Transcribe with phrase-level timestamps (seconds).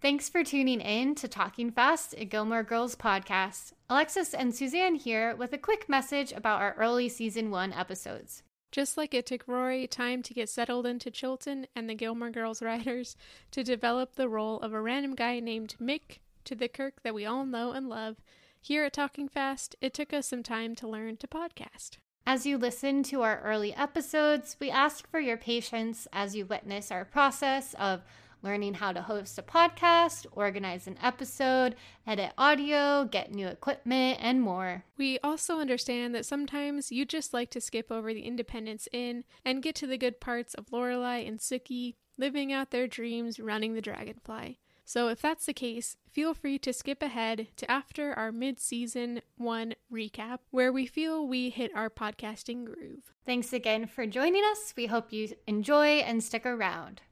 [0.00, 3.72] Thanks for tuning in to Talking Fast, a Gilmore Girls podcast.
[3.90, 8.44] Alexis and Suzanne here with a quick message about our early season one episodes.
[8.70, 12.62] Just like it took Rory time to get settled into Chilton and the Gilmore Girls
[12.62, 13.16] writers
[13.50, 17.26] to develop the role of a random guy named Mick to the Kirk that we
[17.26, 18.18] all know and love,
[18.60, 21.96] here at Talking Fast, it took us some time to learn to podcast.
[22.24, 26.92] As you listen to our early episodes, we ask for your patience as you witness
[26.92, 28.02] our process of
[28.42, 31.74] learning how to host a podcast, organize an episode,
[32.06, 34.84] edit audio, get new equipment, and more.
[34.96, 39.62] We also understand that sometimes you just like to skip over the Independence Inn and
[39.62, 43.80] get to the good parts of Lorelai and Sookie living out their dreams running the
[43.80, 44.58] Dragonfly.
[44.84, 49.74] So if that's the case, feel free to skip ahead to after our mid-season 1
[49.92, 53.12] recap where we feel we hit our podcasting groove.
[53.26, 54.72] Thanks again for joining us.
[54.74, 57.02] We hope you enjoy and stick around.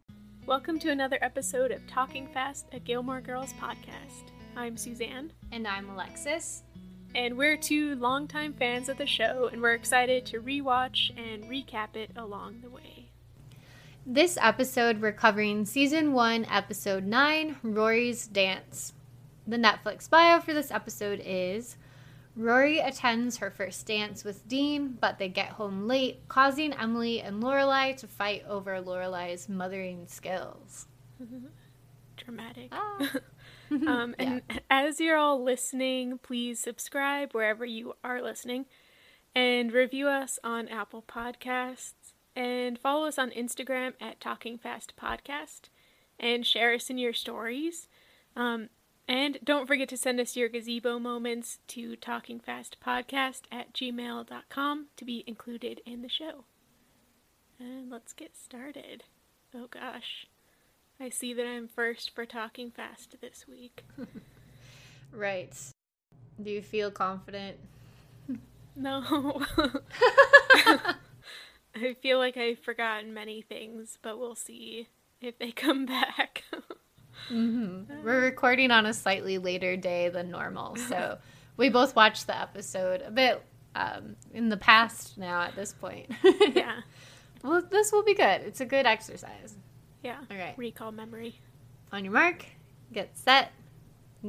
[0.47, 4.31] Welcome to another episode of Talking Fast, a Gilmore Girls podcast.
[4.55, 5.33] I'm Suzanne.
[5.51, 6.63] And I'm Alexis.
[7.17, 11.97] And we're two longtime fans of the show, and we're excited to rewatch and recap
[11.97, 13.11] it along the way.
[14.07, 18.93] This episode, we're covering season one, episode nine Rory's Dance.
[19.49, 21.77] The Netflix bio for this episode is
[22.37, 27.43] Rory attends her first dance with Dean, but they get home late, causing Emily and
[27.43, 30.87] Lorelai to fight over Lorelai's mothering skills.
[32.17, 32.69] Dramatic.
[32.73, 33.11] Ah.
[33.71, 34.59] um, and yeah.
[34.71, 38.67] as you're all listening, please subscribe wherever you are listening
[39.35, 45.63] and review us on Apple Podcasts and follow us on Instagram at Talking Fast Podcast
[46.21, 47.89] and share us in your stories.
[48.37, 48.69] Um,
[49.09, 55.25] and don't forget to send us your gazebo moments to talkingfastpodcast at gmail.com to be
[55.27, 56.45] included in the show.
[57.59, 59.05] And let's get started.
[59.55, 60.27] Oh gosh.
[60.99, 63.85] I see that I'm first for talking fast this week.
[65.13, 65.55] right.
[66.43, 67.59] Do you feel confident?
[68.75, 69.03] No.
[71.75, 74.89] I feel like I've forgotten many things, but we'll see
[75.21, 76.45] if they come back.
[77.31, 78.05] Mm-hmm.
[78.05, 81.19] We're recording on a slightly later day than normal, so
[81.57, 83.43] we both watched the episode a bit
[83.75, 86.11] um, in the past now at this point.
[86.55, 86.81] yeah.
[87.43, 88.41] Well, this will be good.
[88.41, 89.55] It's a good exercise.
[90.03, 90.17] Yeah.
[90.31, 90.55] All right.
[90.57, 91.39] Recall memory.
[91.93, 92.45] On your mark,
[92.93, 93.53] get set,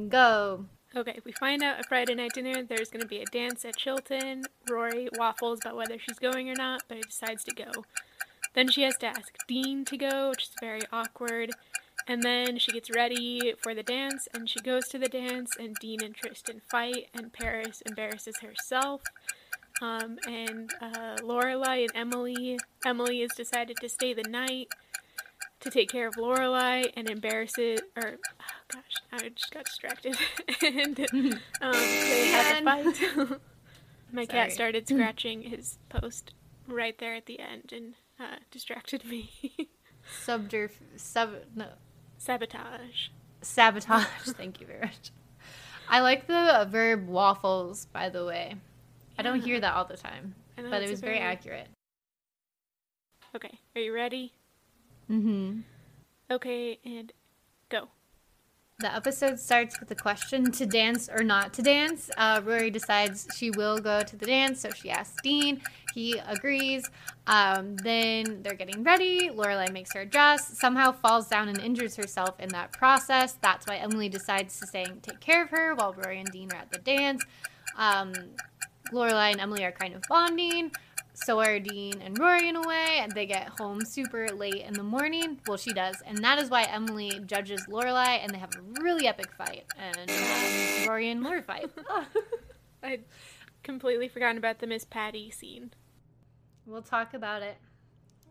[0.08, 0.66] go.
[0.94, 3.76] Okay, we find out at Friday night dinner there's going to be a dance at
[3.76, 4.44] Chilton.
[4.70, 7.70] Rory waffles about whether she's going or not, but he decides to go.
[8.54, 11.50] Then she has to ask Dean to go, which is very awkward.
[12.08, 15.76] And then she gets ready for the dance and she goes to the dance and
[15.78, 19.02] Dean and Tristan fight and Paris embarrasses herself.
[19.82, 24.68] Um, and uh, Lorelai and Emily, Emily has decided to stay the night
[25.60, 28.82] to take care of Lorelai and embarrasses, or oh gosh,
[29.12, 30.16] I just got distracted.
[30.62, 30.98] and
[31.60, 33.10] um, they had a fight.
[34.12, 34.26] My Sorry.
[34.26, 36.32] cat started scratching his post
[36.66, 39.30] right there at the end and uh, distracted me.
[40.24, 41.66] Subterf, sub, no,
[42.18, 43.08] Sabotage.
[43.40, 44.06] Sabotage.
[44.24, 45.10] Thank you very much.
[45.88, 48.56] I like the verb waffles, by the way.
[49.18, 51.14] I don't hear that all the time, but it was very...
[51.14, 51.68] very accurate.
[53.34, 54.32] Okay, are you ready?
[55.10, 55.60] Mm-hmm.
[56.30, 57.12] Okay, and
[57.68, 57.88] go.
[58.80, 62.12] The episode starts with the question to dance or not to dance.
[62.16, 65.60] Uh, Rory decides she will go to the dance, so she asks Dean.
[65.94, 66.88] He agrees.
[67.26, 69.30] Um, then they're getting ready.
[69.30, 73.32] Lorelai makes her dress, somehow falls down and injures herself in that process.
[73.42, 76.58] That's why Emily decides to and take care of her while Rory and Dean are
[76.58, 77.24] at the dance.
[77.76, 78.12] Um,
[78.92, 80.70] Lorelai and Emily are kind of bonding
[81.24, 84.74] so are Dean and Rory in a way, and they get home super late in
[84.74, 85.40] the morning.
[85.46, 89.06] Well, she does, and that is why Emily judges Lorelai, and they have a really
[89.06, 91.70] epic fight, and um, Rory and Lorelai fight.
[92.82, 93.04] I'd
[93.62, 95.72] completely forgotten about the Miss Patty scene.
[96.66, 97.56] We'll talk about it.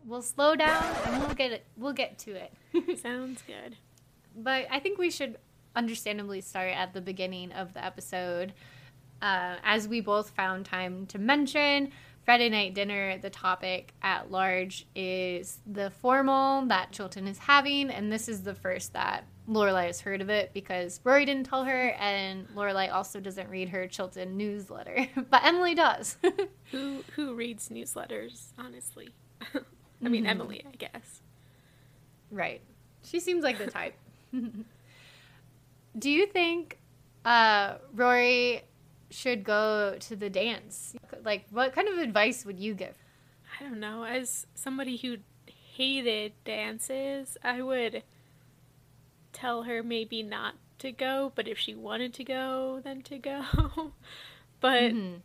[0.04, 1.66] We'll slow down and we'll get it.
[1.76, 2.98] We'll get to it.
[3.00, 3.76] Sounds good.
[4.34, 5.36] But I think we should
[5.76, 8.52] understandably start at the beginning of the episode,
[9.20, 11.90] uh, as we both found time to mention.
[12.28, 18.12] Friday night dinner, the topic at large is the formal that Chilton is having, and
[18.12, 21.88] this is the first that Lorelai has heard of it because Rory didn't tell her,
[21.98, 26.18] and Lorelai also doesn't read her Chilton newsletter, but Emily does.
[26.70, 28.48] who who reads newsletters?
[28.58, 29.08] Honestly,
[30.04, 30.30] I mean Mm-hmm.
[30.30, 31.22] Emily, I guess.
[32.30, 32.60] right.
[33.04, 33.94] She seems like the type.
[35.98, 36.76] Do you think
[37.24, 38.64] uh, Rory
[39.10, 40.94] should go to the dance?
[41.24, 42.96] Like, what kind of advice would you give?
[43.58, 44.04] I don't know.
[44.04, 48.02] As somebody who hated dances, I would
[49.32, 53.42] tell her maybe not to go, but if she wanted to go, then to go.
[54.60, 55.20] but Mhm.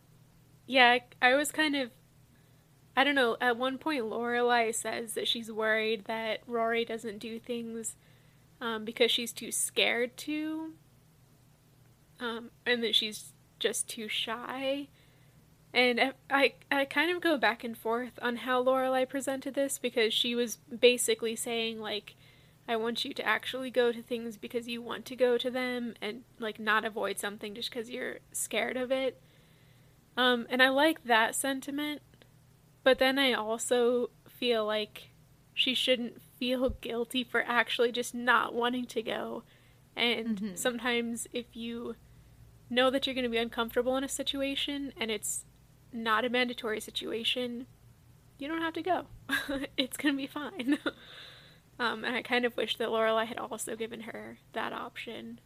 [0.66, 1.90] yeah, I was kind of
[2.96, 7.40] I don't know, at one point Lorelai says that she's worried that Rory doesn't do
[7.40, 7.96] things
[8.60, 10.74] um, because she's too scared to.
[12.20, 13.32] Um, and that she's
[13.64, 14.88] just too shy.
[15.72, 19.78] And I, I, I kind of go back and forth on how Lorelai presented this
[19.78, 22.14] because she was basically saying like,
[22.68, 25.94] I want you to actually go to things because you want to go to them
[26.02, 29.18] and like not avoid something just because you're scared of it.
[30.14, 32.02] Um, and I like that sentiment,
[32.82, 35.08] but then I also feel like
[35.54, 39.42] she shouldn't feel guilty for actually just not wanting to go.
[39.96, 40.58] And Mhm.
[40.58, 41.96] sometimes if you
[42.70, 45.44] know that you're going to be uncomfortable in a situation and it's
[45.92, 47.66] not a mandatory situation,
[48.38, 49.06] you don't have to go.
[49.76, 50.78] it's going to be fine.
[51.78, 55.40] um, and I kind of wish that Lorelai had also given her that option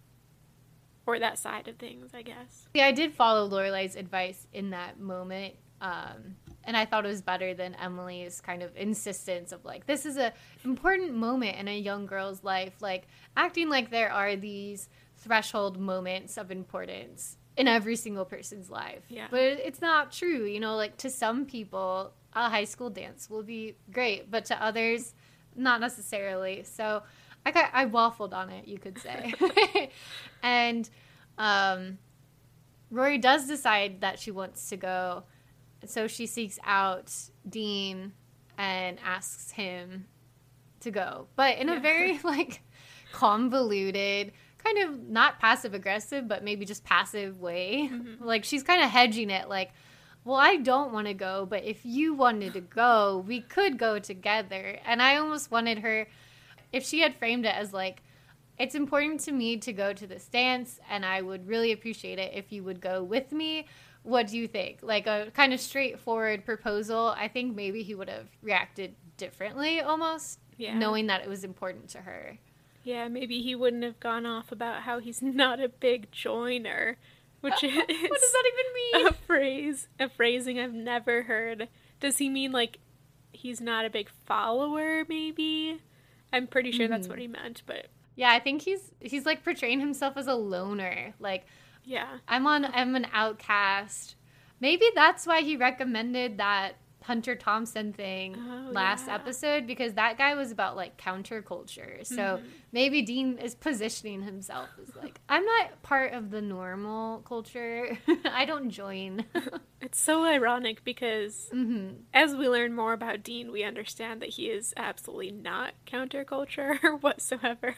[1.06, 2.68] or that side of things, I guess.
[2.74, 5.54] Yeah, I did follow Lorelai's advice in that moment.
[5.80, 10.04] Um, and I thought it was better than Emily's kind of insistence of like, this
[10.04, 10.32] is a
[10.64, 13.06] important moment in a young girl's life, like
[13.36, 14.88] acting like there are these
[15.18, 19.02] threshold moments of importance in every single person's life.
[19.08, 19.26] Yeah.
[19.30, 23.42] But it's not true, you know, like to some people, a high school dance will
[23.42, 25.14] be great, but to others,
[25.56, 26.62] not necessarily.
[26.62, 27.02] So
[27.44, 29.34] I got, I waffled on it, you could say.
[30.42, 30.88] and
[31.36, 31.98] um,
[32.90, 35.24] Rory does decide that she wants to go.
[35.84, 37.12] So she seeks out
[37.48, 38.12] Dean
[38.56, 40.06] and asks him
[40.80, 41.26] to go.
[41.36, 42.62] But in a very like
[43.12, 44.32] convoluted,
[44.74, 47.88] kind of not passive aggressive, but maybe just passive way.
[47.92, 48.24] Mm-hmm.
[48.24, 49.72] Like she's kind of hedging it like,
[50.24, 53.98] well, I don't want to go, but if you wanted to go, we could go
[53.98, 54.78] together.
[54.84, 56.06] And I almost wanted her
[56.72, 58.02] if she had framed it as like
[58.58, 62.32] it's important to me to go to this dance and I would really appreciate it
[62.34, 63.66] if you would go with me.
[64.02, 64.80] What do you think?
[64.82, 67.14] Like a kind of straightforward proposal.
[67.16, 70.76] I think maybe he would have reacted differently almost, Yeah.
[70.76, 72.36] knowing that it was important to her.
[72.82, 76.96] Yeah, maybe he wouldn't have gone off about how he's not a big joiner,
[77.40, 79.06] which uh, uh, is what does that even mean?
[79.06, 81.68] a phrase, a phrasing I've never heard.
[82.00, 82.78] Does he mean like
[83.32, 85.04] he's not a big follower?
[85.08, 85.80] Maybe.
[86.32, 87.22] I'm pretty sure that's what hmm.
[87.22, 87.86] he meant, but
[88.16, 91.14] Yeah, I think he's he's like portraying himself as a loner.
[91.18, 91.46] Like
[91.84, 94.14] yeah, I'm on I'm an outcast.
[94.60, 96.74] Maybe that's why he recommended that
[97.08, 99.14] Hunter Thompson thing Oh, last yeah.
[99.14, 102.06] episode because that guy was about like counterculture.
[102.06, 102.46] So Mm-hmm.
[102.70, 107.96] maybe Dean is positioning himself as like I'm not part of the normal culture.
[108.30, 109.24] I don't join.
[109.80, 114.46] it's so ironic because hmm as we learn more about Dean, we understand that he
[114.50, 117.74] is absolutely not counterculture whatsoever.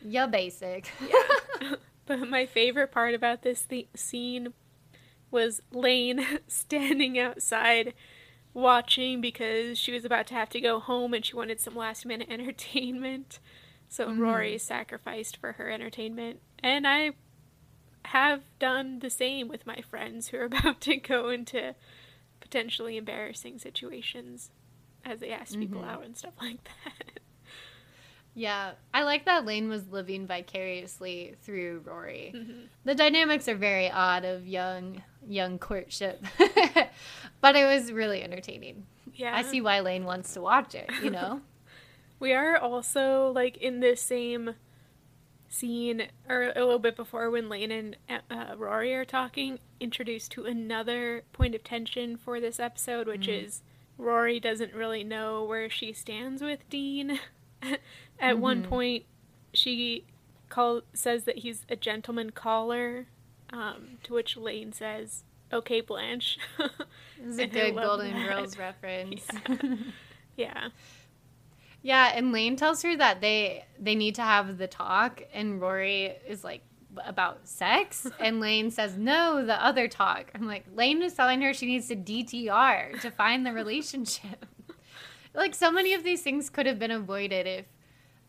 [0.00, 0.88] Yeah, basic.
[1.00, 1.74] yeah.
[2.06, 4.54] But my favorite part about this th- scene
[5.30, 7.94] was Lane standing outside
[8.54, 12.06] watching because she was about to have to go home and she wanted some last
[12.06, 13.38] minute entertainment.
[13.88, 14.20] So mm-hmm.
[14.20, 16.40] Rory sacrificed for her entertainment.
[16.62, 17.12] And I
[18.06, 21.74] have done the same with my friends who are about to go into
[22.40, 24.50] potentially embarrassing situations
[25.04, 25.90] as they ask people mm-hmm.
[25.90, 27.20] out and stuff like that.
[28.38, 32.32] Yeah, I like that Lane was living vicariously through Rory.
[32.36, 32.60] Mm-hmm.
[32.84, 36.24] The dynamics are very odd of young young courtship,
[37.40, 38.86] but it was really entertaining.
[39.12, 39.36] Yeah.
[39.36, 40.88] I see why Lane wants to watch it.
[41.02, 41.40] You know,
[42.20, 44.54] We are also like in this same
[45.48, 47.96] scene, or a little bit before when Lane and
[48.30, 53.62] uh, Rory are talking, introduced to another point of tension for this episode, which is
[53.96, 57.18] Rory doesn't really know where she stands with Dean.
[58.20, 59.04] At one point,
[59.52, 60.04] she
[60.48, 63.06] call says that he's a gentleman caller,
[63.50, 68.28] um, to which Lane says, "Okay, Blanche." this is a good Golden that.
[68.28, 69.26] Girls reference.
[70.36, 70.68] yeah.
[71.82, 76.12] Yeah, and Lane tells her that they they need to have the talk, and Rory
[76.26, 76.62] is like
[77.04, 80.30] about sex, and Lane says no, the other talk.
[80.34, 84.46] I'm like, Lane is telling her she needs to DTR to find the relationship.
[85.34, 87.66] like so many of these things could have been avoided if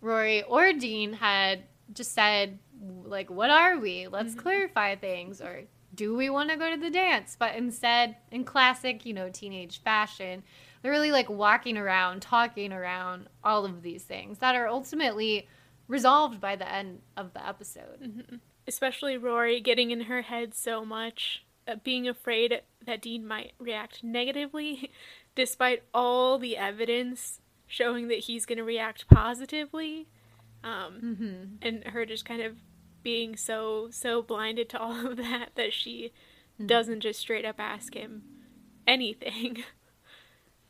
[0.02, 1.64] Rory or Dean had
[1.94, 2.60] just said,
[3.04, 4.08] like, what are we?
[4.08, 4.40] Let's mm-hmm.
[4.40, 5.42] clarify things.
[5.42, 5.64] Or
[5.94, 7.36] do we want to go to the dance?
[7.38, 10.44] But instead, in classic, you know, teenage fashion,
[10.82, 15.48] they're really like walking around, talking around all of these things that are ultimately
[15.88, 18.02] resolved by the end of the episode.
[18.02, 18.36] Mm-hmm.
[18.68, 24.04] Especially Rory getting in her head so much, uh, being afraid that Dean might react
[24.04, 24.92] negatively,
[25.36, 30.08] despite all the evidence showing that he's going to react positively.
[30.64, 31.44] Um, mm-hmm.
[31.62, 32.58] And her just kind of
[33.04, 36.12] being so, so blinded to all of that that she
[36.56, 36.66] mm-hmm.
[36.66, 38.24] doesn't just straight up ask him
[38.86, 39.64] anything.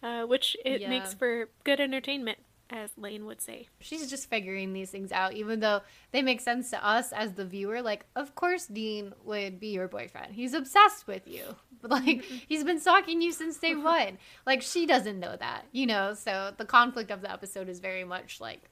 [0.01, 0.87] Uh, which it yeah.
[0.87, 2.37] makes for good entertainment
[2.69, 3.67] as Lane would say.
[3.79, 7.45] She's just figuring these things out, even though they make sense to us as the
[7.45, 7.81] viewer.
[7.81, 10.33] Like, of course, Dean would be your boyfriend.
[10.33, 11.43] He's obsessed with you.
[11.81, 14.17] But, like, he's been stalking you since day one.
[14.45, 16.13] Like, she doesn't know that, you know?
[16.13, 18.69] So the conflict of the episode is very much like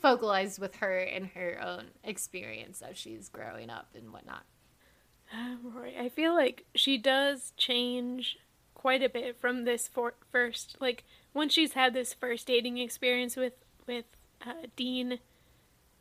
[0.00, 4.44] focalized with her and her own experience as she's growing up and whatnot.
[5.32, 8.38] Uh, Rory, I feel like she does change
[8.74, 11.04] quite a bit from this for- first, like,
[11.34, 13.54] once she's had this first dating experience with
[13.86, 14.04] with
[14.46, 15.18] uh, Dean,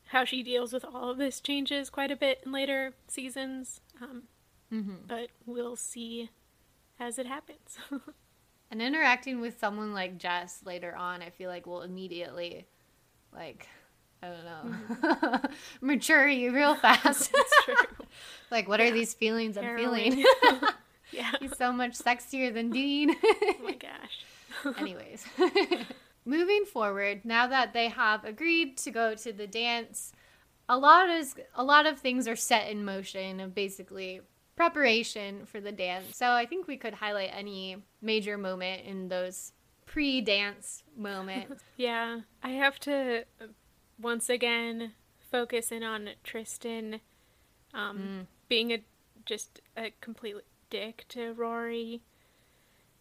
[0.07, 3.81] how she deals with all of this changes quite a bit in later seasons.
[4.01, 4.23] Um,
[4.71, 4.95] mm-hmm.
[5.07, 6.29] But we'll see
[6.99, 7.77] as it happens.
[8.71, 12.67] and interacting with someone like Jess later on, I feel like will immediately,
[13.33, 13.67] like,
[14.21, 15.45] I don't know, mm-hmm.
[15.85, 17.33] mature you real fast.
[18.51, 18.87] Like, what yeah.
[18.87, 20.23] are these feelings I'm feeling?
[21.11, 21.31] yeah.
[21.39, 23.15] He's so much sexier than Dean.
[23.23, 24.25] oh my gosh.
[24.77, 25.25] Anyways,
[26.25, 30.11] moving forward, now that they have agreed to go to the dance,
[30.67, 34.21] a lot is a lot of things are set in motion of basically
[34.55, 36.17] preparation for the dance.
[36.17, 39.53] So I think we could highlight any major moment in those
[39.85, 41.63] pre-dance moments.
[41.77, 43.23] yeah, I have to
[43.99, 44.91] once again
[45.31, 46.99] focus in on Tristan
[47.73, 48.27] um, mm.
[48.47, 48.79] being a
[49.25, 50.35] just a complete
[50.69, 52.01] dick to Rory.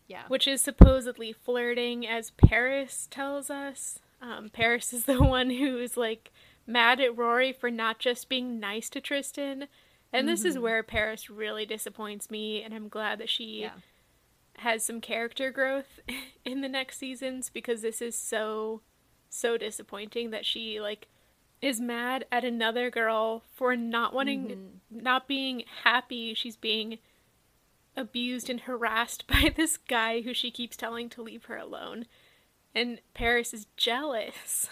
[0.08, 0.22] Yeah.
[0.28, 4.00] Which is supposedly flirting, as Paris tells us.
[4.20, 6.32] Um, Paris is the one who's like
[6.66, 9.68] mad at Rory for not just being nice to Tristan.
[10.12, 10.26] And mm-hmm.
[10.28, 10.64] this is mm-hmm.
[10.64, 13.72] where Paris really disappoints me, and I'm glad that she yeah.
[14.58, 16.00] has some character growth
[16.44, 18.80] in the next seasons because this is so,
[19.28, 21.08] so disappointing that she like
[21.60, 25.02] is mad at another girl for not wanting, mm-hmm.
[25.02, 26.32] not being happy.
[26.32, 26.98] She's being
[27.98, 32.06] abused and harassed by this guy who she keeps telling to leave her alone.
[32.74, 34.68] And Paris is jealous.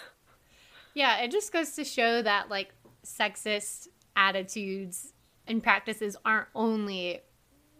[0.93, 2.73] Yeah, it just goes to show that like
[3.05, 5.13] sexist attitudes
[5.45, 7.21] and practices aren't only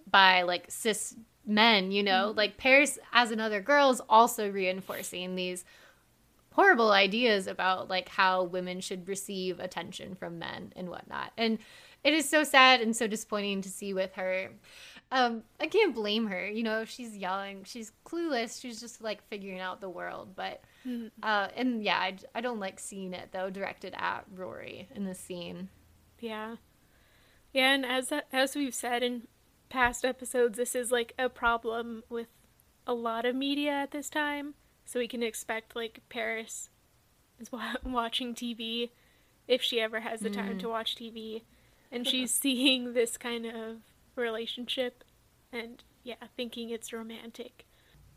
[0.09, 2.29] by like cis men, you know?
[2.29, 2.37] Mm-hmm.
[2.37, 5.65] Like Paris as another girl is also reinforcing these
[6.51, 11.31] horrible ideas about like how women should receive attention from men and whatnot.
[11.37, 11.59] And
[12.03, 14.49] it is so sad and so disappointing to see with her
[15.11, 16.47] um, I can't blame her.
[16.47, 20.29] You know, she's young, she's clueless, she's just like figuring out the world.
[20.35, 21.07] But, mm-hmm.
[21.23, 25.15] uh, and yeah, I, I don't like seeing it though directed at Rory in the
[25.15, 25.69] scene.
[26.19, 26.55] Yeah,
[27.53, 29.27] yeah, and as as we've said in
[29.69, 32.27] past episodes, this is like a problem with
[32.85, 34.55] a lot of media at this time.
[34.85, 36.69] So we can expect like Paris
[37.39, 37.49] is
[37.85, 38.89] watching TV
[39.47, 40.59] if she ever has the time mm.
[40.59, 41.43] to watch TV,
[41.91, 43.77] and she's seeing this kind of
[44.17, 45.03] relationship
[45.51, 47.65] and yeah, thinking it's romantic.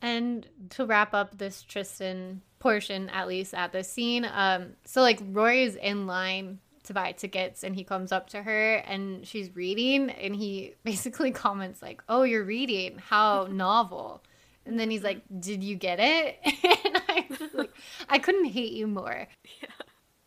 [0.02, 5.20] And to wrap up this Tristan portion, at least at the scene, um, so like
[5.22, 9.54] Rory is in line to buy tickets and he comes up to her and she's
[9.54, 12.98] reading and he basically comments like, "Oh, you're reading?
[12.98, 14.22] How novel."
[14.64, 17.76] And then he's like, "Did you get it?" and I like,
[18.08, 19.26] I couldn't hate you more.
[19.62, 19.68] Yeah.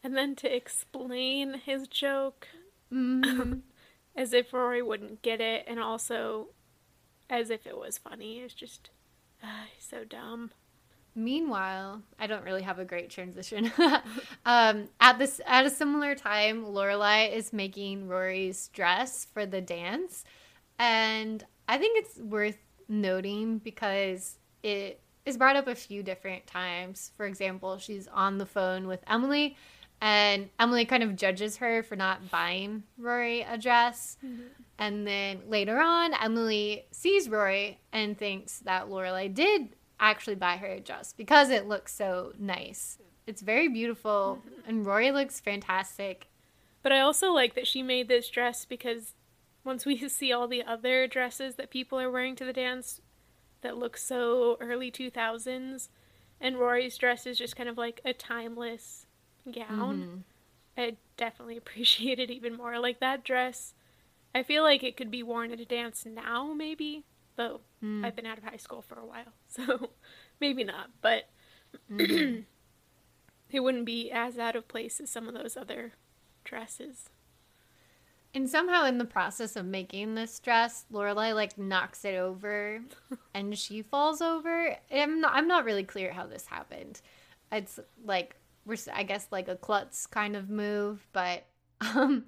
[0.03, 2.47] And then to explain his joke,
[2.91, 3.59] mm-hmm
[4.15, 6.49] as if Rory wouldn't get it, and also
[7.29, 8.39] as if it was funny.
[8.39, 8.89] It's just
[9.43, 10.51] uh, so dumb.
[11.15, 13.71] Meanwhile, I don't really have a great transition.
[14.45, 20.23] um, at this at a similar time, Lorelai is making Rory's dress for the dance,
[20.79, 22.57] and I think it's worth
[22.89, 27.11] noting because it is brought up a few different times.
[27.15, 29.55] For example, she's on the phone with Emily
[30.03, 34.17] and Emily kind of judges her for not buying Rory a dress.
[34.23, 34.41] Mm-hmm.
[34.77, 39.69] And then later on, Emily sees Rory and thinks that Lorelai did
[40.01, 42.97] actually buy her a dress because it looks so nice.
[43.27, 44.69] It's very beautiful, mm-hmm.
[44.69, 46.27] and Rory looks fantastic.
[46.81, 49.13] But I also like that she made this dress because
[49.63, 52.99] once we see all the other dresses that people are wearing to the dance
[53.61, 55.87] that look so early 2000s,
[56.41, 59.02] and Rory's dress is just kind of like a timeless
[59.51, 60.23] gown.
[60.77, 62.79] I definitely appreciate it even more.
[62.79, 63.73] Like that dress,
[64.33, 67.05] I feel like it could be worn at a dance now, maybe.
[67.35, 68.05] Though mm.
[68.05, 69.91] I've been out of high school for a while, so
[70.39, 70.89] maybe not.
[71.01, 71.29] But
[71.91, 72.41] mm-hmm.
[73.51, 75.93] it wouldn't be as out of place as some of those other
[76.43, 77.09] dresses.
[78.35, 82.81] And somehow, in the process of making this dress, Lorelai like knocks it over,
[83.33, 84.75] and she falls over.
[84.91, 85.33] I'm not.
[85.35, 87.01] I'm not really clear how this happened.
[87.51, 88.35] It's like.
[88.93, 91.45] I guess like a klutz kind of move, but
[91.81, 92.25] um,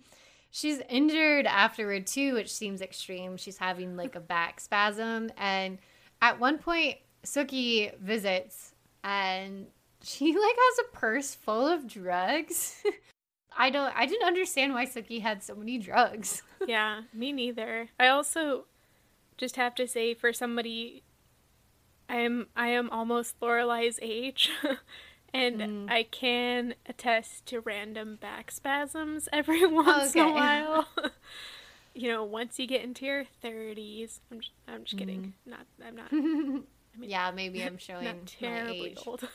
[0.51, 3.37] she's injured afterward too, which seems extreme.
[3.37, 5.79] She's having like a back spasm, and
[6.21, 8.73] at one point, Sookie visits,
[9.03, 9.67] and
[10.03, 12.83] she like has a purse full of drugs.
[13.57, 16.43] I don't I didn't understand why Sookie had so many drugs.
[16.67, 17.89] yeah, me neither.
[17.99, 18.65] I also
[19.37, 21.03] just have to say for somebody
[22.09, 24.49] I am I am almost Lorelai's age.
[25.35, 25.91] And mm.
[25.91, 30.21] I can attest to random back spasms every once okay.
[30.21, 30.87] in a while.
[31.93, 34.99] you know, once you get into your 30s, I'm just, I'm just mm.
[34.99, 35.33] kidding.
[35.45, 36.07] Not I'm not.
[36.11, 36.63] I mean,
[37.09, 39.27] yeah, maybe I'm showing not terribly old.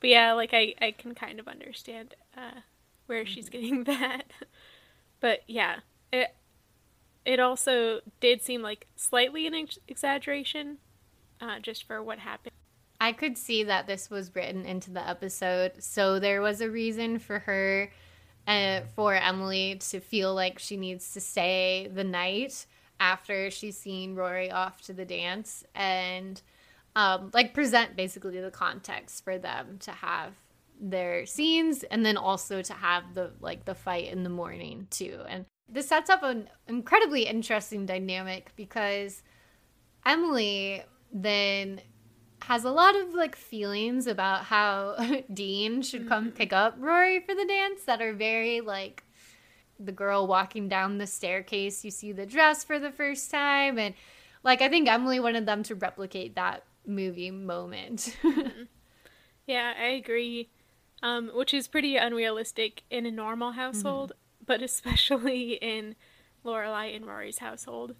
[0.00, 2.60] but yeah, like I I can kind of understand uh,
[3.06, 4.24] where she's getting that.
[5.20, 5.76] but yeah,
[6.12, 6.34] it
[7.24, 10.78] it also did seem like slightly an ex- exaggeration,
[11.40, 12.53] uh, just for what happened.
[13.04, 17.18] I could see that this was written into the episode, so there was a reason
[17.18, 17.90] for her,
[18.48, 22.64] uh, for Emily to feel like she needs to stay the night
[22.98, 26.40] after she's seen Rory off to the dance, and
[26.96, 30.32] um, like present basically the context for them to have
[30.80, 35.20] their scenes and then also to have the like the fight in the morning too.
[35.28, 39.22] And this sets up an incredibly interesting dynamic because
[40.06, 41.82] Emily then
[42.46, 44.96] has a lot of like feelings about how
[45.32, 46.36] Dean should come mm-hmm.
[46.36, 49.04] pick up Rory for the dance that are very like
[49.78, 53.94] the girl walking down the staircase, you see the dress for the first time and
[54.42, 58.16] like I think Emily wanted them to replicate that movie moment.
[58.22, 58.62] Mm-hmm.
[59.46, 60.48] yeah, I agree
[61.04, 64.44] um, which is pretty unrealistic in a normal household, mm-hmm.
[64.46, 65.94] but especially in
[66.44, 67.94] Lorelai and Rory's household.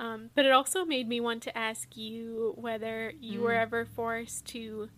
[0.00, 3.42] Um, but it also made me want to ask you whether you mm.
[3.42, 4.88] were ever forced to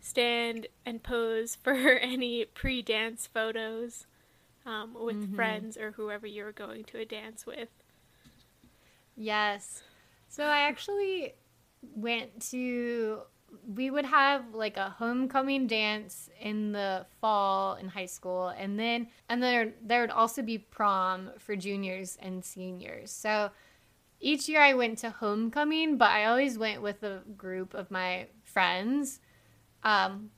[0.00, 4.06] stand and pose for any pre-dance photos
[4.64, 5.36] um, with mm-hmm.
[5.36, 7.68] friends or whoever you were going to a dance with.
[9.16, 9.82] Yes.
[10.28, 11.34] So I actually
[11.94, 13.20] went to
[13.74, 19.06] we would have like a homecoming dance in the fall in high school and then
[19.28, 23.50] and then there would also be prom for juniors and seniors so
[24.20, 28.26] each year i went to homecoming but i always went with a group of my
[28.44, 29.20] friends
[29.82, 30.30] um,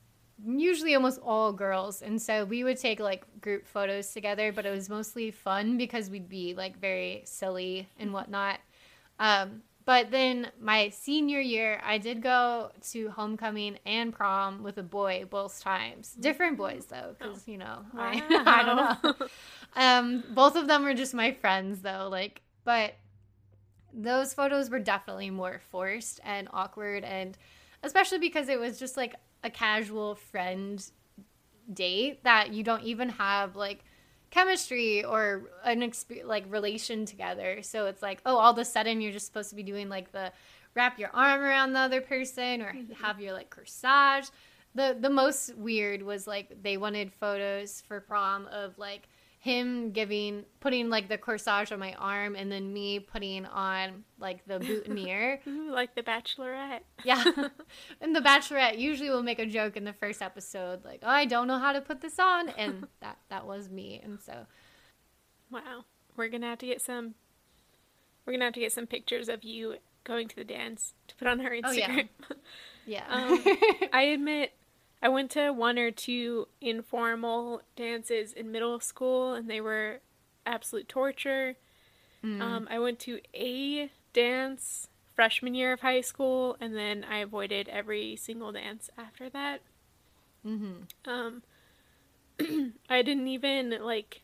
[0.46, 4.70] usually almost all girls and so we would take like group photos together but it
[4.70, 8.60] was mostly fun because we'd be like very silly and whatnot
[9.18, 14.82] um, but then my senior year, I did go to homecoming and prom with a
[14.82, 16.12] boy both times.
[16.12, 18.02] Different boys though, because you know wow.
[18.02, 19.28] I, I don't know.
[19.76, 22.08] um, both of them were just my friends though.
[22.10, 22.96] Like, but
[23.98, 27.36] those photos were definitely more forced and awkward, and
[27.82, 30.84] especially because it was just like a casual friend
[31.72, 33.84] date that you don't even have like
[34.30, 37.60] chemistry or an exp- like relation together.
[37.62, 40.12] So it's like, oh, all of a sudden you're just supposed to be doing like
[40.12, 40.32] the
[40.74, 42.92] wrap your arm around the other person or mm-hmm.
[43.02, 44.30] have your like corsage.
[44.74, 49.08] The the most weird was like they wanted photos for prom of like
[49.48, 54.44] him giving putting like the corsage on my arm and then me putting on like
[54.46, 55.40] the boutonniere.
[55.48, 56.80] Like the bachelorette.
[57.04, 57.24] Yeah.
[58.00, 61.24] And the bachelorette usually will make a joke in the first episode like oh i
[61.24, 62.50] don't know how to put this on.
[62.50, 64.00] And that that was me.
[64.02, 64.46] And so
[65.50, 65.84] wow.
[66.16, 67.14] We're gonna have to get some
[68.26, 71.28] we're gonna have to get some pictures of you going to the dance to put
[71.28, 72.36] on our instagram oh,
[72.86, 73.04] yeah, yeah.
[73.10, 73.42] um,
[73.92, 74.52] i admit
[75.00, 80.00] I went to one or two informal dances in middle school, and they were
[80.44, 81.56] absolute torture.
[82.24, 82.40] Mm.
[82.40, 87.68] Um, I went to a dance freshman year of high school, and then I avoided
[87.68, 89.62] every single dance after that.
[90.46, 91.10] Mm-hmm.
[91.10, 91.42] Um,
[92.88, 94.22] I didn't even like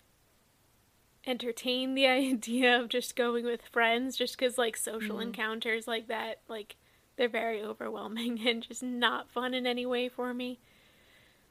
[1.27, 5.23] entertain the idea of just going with friends, just because like social mm.
[5.23, 6.77] encounters like that, like
[7.17, 10.59] they're very overwhelming and just not fun in any way for me.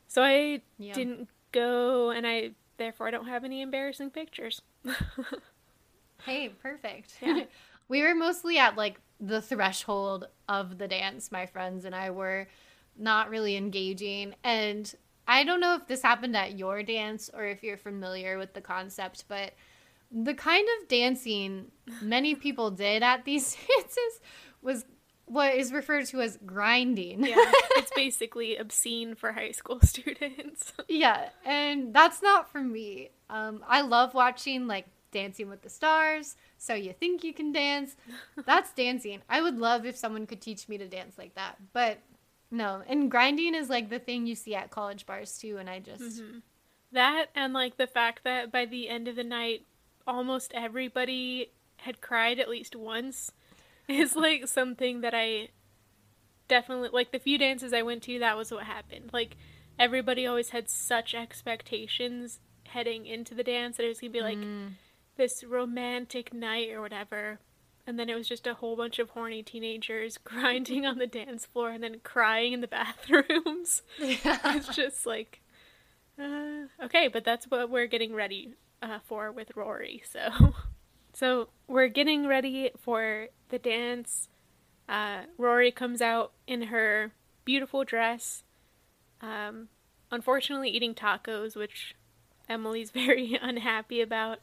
[0.07, 0.93] So I yeah.
[0.93, 4.61] didn't go, and I therefore I don't have any embarrassing pictures.
[6.25, 7.15] hey, perfect.
[7.21, 7.45] Yeah.
[7.87, 11.31] we were mostly at like the threshold of the dance.
[11.31, 12.47] My friends and I were
[12.97, 14.93] not really engaging, and
[15.27, 18.61] I don't know if this happened at your dance or if you're familiar with the
[18.61, 19.53] concept, but
[20.11, 21.71] the kind of dancing
[22.01, 24.21] many people did at these dances
[24.61, 24.85] was
[25.33, 27.25] what is referred to as grinding.
[27.25, 27.35] Yeah,
[27.75, 30.73] it's basically obscene for high school students.
[30.87, 33.09] yeah, and that's not for me.
[33.29, 37.95] Um, I love watching like Dancing with the Stars, So You Think You Can Dance.
[38.45, 39.21] That's dancing.
[39.27, 41.57] I would love if someone could teach me to dance like that.
[41.73, 41.99] But
[42.51, 45.79] no, and grinding is like the thing you see at college bars too, and I
[45.79, 46.21] just.
[46.21, 46.39] Mm-hmm.
[46.91, 49.65] That and like the fact that by the end of the night,
[50.05, 53.31] almost everybody had cried at least once
[53.87, 55.49] is like something that I
[56.47, 59.09] definitely like the few dances I went to that was what happened.
[59.13, 59.37] Like
[59.79, 64.23] everybody always had such expectations heading into the dance that it was going to be
[64.23, 64.69] like mm
[65.15, 67.39] this romantic night or whatever.
[67.85, 71.45] And then it was just a whole bunch of horny teenagers grinding on the dance
[71.45, 73.81] floor and then crying in the bathrooms.
[73.99, 74.39] Yeah.
[74.55, 75.41] It's just like,
[76.17, 80.03] uh, okay, but that's what we're getting ready uh, for with Rory.
[80.09, 80.53] So,
[81.13, 84.29] so we're getting ready for the dance.
[84.89, 87.11] Uh, Rory comes out in her
[87.45, 88.43] beautiful dress.
[89.21, 89.69] Um,
[90.11, 91.95] unfortunately, eating tacos, which
[92.49, 94.39] Emily's very unhappy about.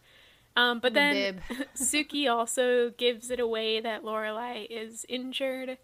[0.57, 1.41] Um, but then
[1.75, 5.79] Sookie also gives it away that Lorelai is injured,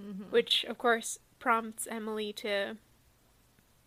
[0.00, 0.24] mm-hmm.
[0.30, 2.76] which of course prompts Emily to,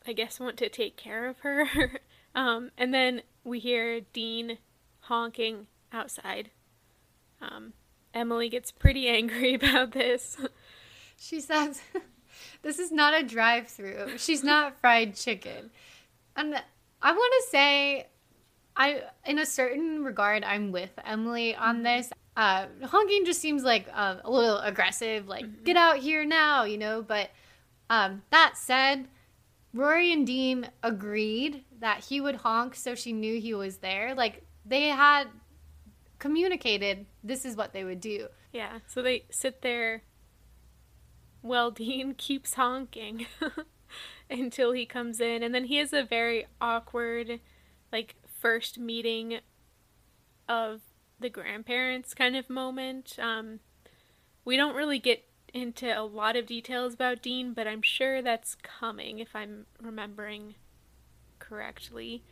[0.07, 1.67] I guess, want to take care of her.
[2.35, 4.59] um, and then we hear Dean
[5.01, 6.51] honking outside.
[7.41, 7.73] Um,
[8.13, 10.37] Emily gets pretty angry about this.
[11.17, 11.81] She says,
[12.61, 14.17] "This is not a drive-through.
[14.17, 15.71] She's not fried chicken."
[16.35, 16.61] And
[17.01, 18.07] I want to say
[18.79, 21.83] I, in a certain regard, I'm with Emily on mm-hmm.
[21.83, 22.11] this.
[22.37, 25.63] Uh, honking just seems like uh, a little aggressive, like mm-hmm.
[25.65, 27.01] get out here now, you know.
[27.01, 27.29] But
[27.89, 29.09] um, that said,
[29.73, 34.15] Rory and Dean agreed that he would honk, so she knew he was there.
[34.15, 35.25] Like they had
[36.19, 38.27] communicated this is what they would do.
[38.53, 40.03] Yeah, so they sit there.
[41.41, 43.25] Well, Dean keeps honking
[44.29, 47.39] until he comes in, and then he has a very awkward,
[47.91, 49.39] like first meeting
[50.47, 50.81] of
[51.19, 53.17] the grandparents kind of moment.
[53.19, 53.59] Um,
[54.45, 58.55] we don't really get into a lot of details about Dean, but I'm sure that's
[58.55, 60.55] coming if I'm remembering
[61.39, 62.23] correctly.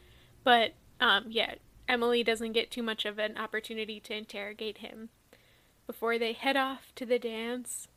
[0.44, 1.56] But um, yeah,
[1.88, 5.10] Emily doesn't get too much of an opportunity to interrogate him
[5.86, 7.88] before they head off to the dance.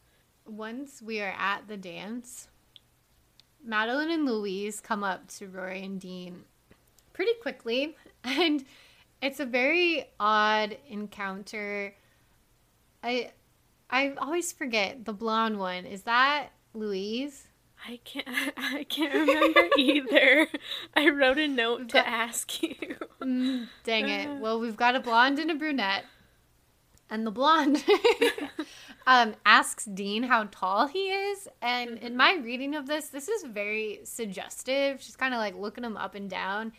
[0.47, 2.49] Once we are at the dance,
[3.65, 6.45] Madeline and Louise come up to Rory and Dean
[7.13, 7.97] pretty quickly.
[8.23, 8.67] And
[9.23, 11.95] it's a very odd encounter.
[13.03, 13.33] I
[13.89, 15.87] I always forget the blonde one.
[15.87, 17.47] Is that Louise?
[17.87, 20.49] I can't I can't remember either.
[20.95, 22.97] I wrote a note to ask you.
[23.21, 24.41] Mm, dang it.
[24.41, 26.05] Well, we've got a blonde and a brunette.
[27.13, 27.85] And the blonde
[29.07, 31.49] um, asks Dean how tall he is.
[31.61, 35.03] And in my reading of this, this is very suggestive.
[35.03, 36.73] She's kind of like looking him up and down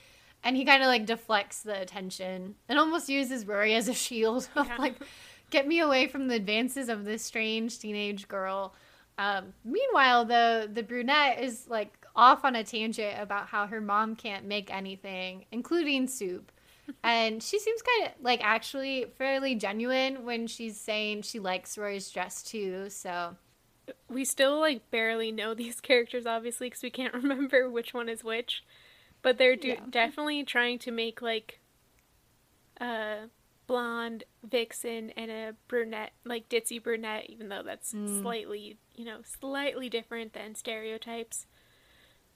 [0.43, 4.49] and he kind of like deflects the attention and almost uses Rory as a shield
[4.55, 4.75] yeah.
[4.79, 4.95] like
[5.49, 8.73] get me away from the advances of this strange teenage girl.
[9.21, 14.15] Um, meanwhile, the the brunette is like off on a tangent about how her mom
[14.15, 16.51] can't make anything, including soup.
[17.03, 22.09] and she seems kind of like actually fairly genuine when she's saying she likes Rory's
[22.09, 22.89] dress too.
[22.89, 23.35] So
[24.09, 28.23] we still like barely know these characters obviously because we can't remember which one is
[28.23, 28.63] which.
[29.21, 29.81] But they're do- yeah.
[29.87, 31.59] definitely trying to make like
[32.79, 33.27] a
[33.71, 38.21] blonde vixen and a brunette, like ditzy brunette, even though that's mm.
[38.21, 41.45] slightly, you know, slightly different than stereotypes.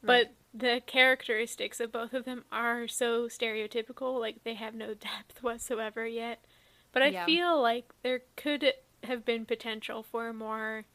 [0.02, 0.30] Right.
[0.54, 5.44] But the characteristics of both of them are so stereotypical, like they have no depth
[5.44, 6.46] whatsoever yet.
[6.94, 7.26] But I yeah.
[7.26, 8.72] feel like there could
[9.04, 10.86] have been potential for more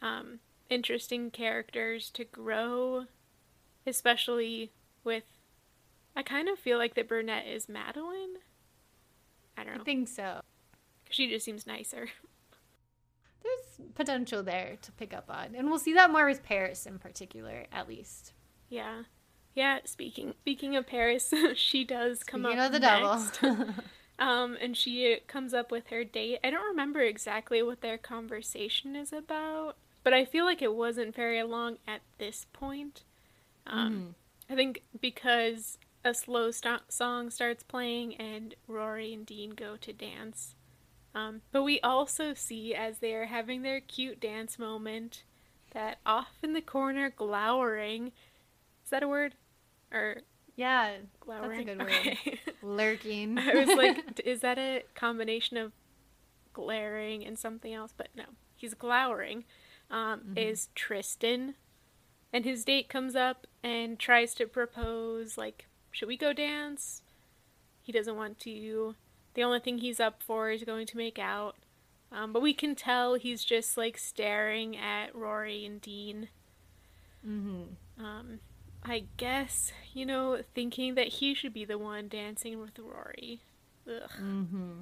[0.00, 0.38] um,
[0.70, 3.04] interesting characters to grow,
[3.86, 4.70] especially
[5.04, 5.24] with
[6.16, 8.36] I kind of feel like the brunette is Madeline.
[9.60, 9.80] I don't know.
[9.82, 10.40] I think so.
[11.10, 12.08] She just seems nicer.
[13.42, 15.54] There's potential there to pick up on.
[15.54, 18.32] And we'll see that more with Paris in particular, at least.
[18.68, 19.02] Yeah.
[19.54, 23.40] Yeah, speaking speaking of Paris, she does come speaking up the next.
[23.40, 23.74] devil.
[24.18, 26.38] um, and she comes up with her date.
[26.44, 31.14] I don't remember exactly what their conversation is about, but I feel like it wasn't
[31.14, 33.02] very long at this point.
[33.66, 34.14] Um,
[34.48, 34.52] mm.
[34.52, 39.92] I think because a slow st- song starts playing and Rory and Dean go to
[39.92, 40.54] dance.
[41.14, 45.24] Um, but we also see as they are having their cute dance moment
[45.72, 48.12] that off in the corner, glowering,
[48.84, 49.34] Is that a word?
[49.92, 50.18] Or
[50.56, 51.50] Yeah, glowering?
[51.50, 51.90] that's a good word.
[51.92, 52.40] Okay.
[52.62, 53.38] Lurking.
[53.38, 55.72] I was like, is that a combination of
[56.52, 57.92] glaring and something else?
[57.96, 58.24] But no,
[58.56, 59.44] he's glowering.
[59.90, 61.56] Um, Is Tristan,
[62.32, 67.02] and his date comes up and tries to propose, like, should we go dance?
[67.82, 68.94] He doesn't want to.
[69.34, 71.56] The only thing he's up for is going to make out.
[72.12, 76.28] Um, but we can tell he's just like staring at Rory and Dean.
[77.26, 78.04] mm-hmm.
[78.04, 78.40] Um,
[78.84, 83.42] I guess, you know, thinking that he should be the one dancing with Rory.
[83.86, 84.10] Ugh.
[84.20, 84.80] Mm-hmm.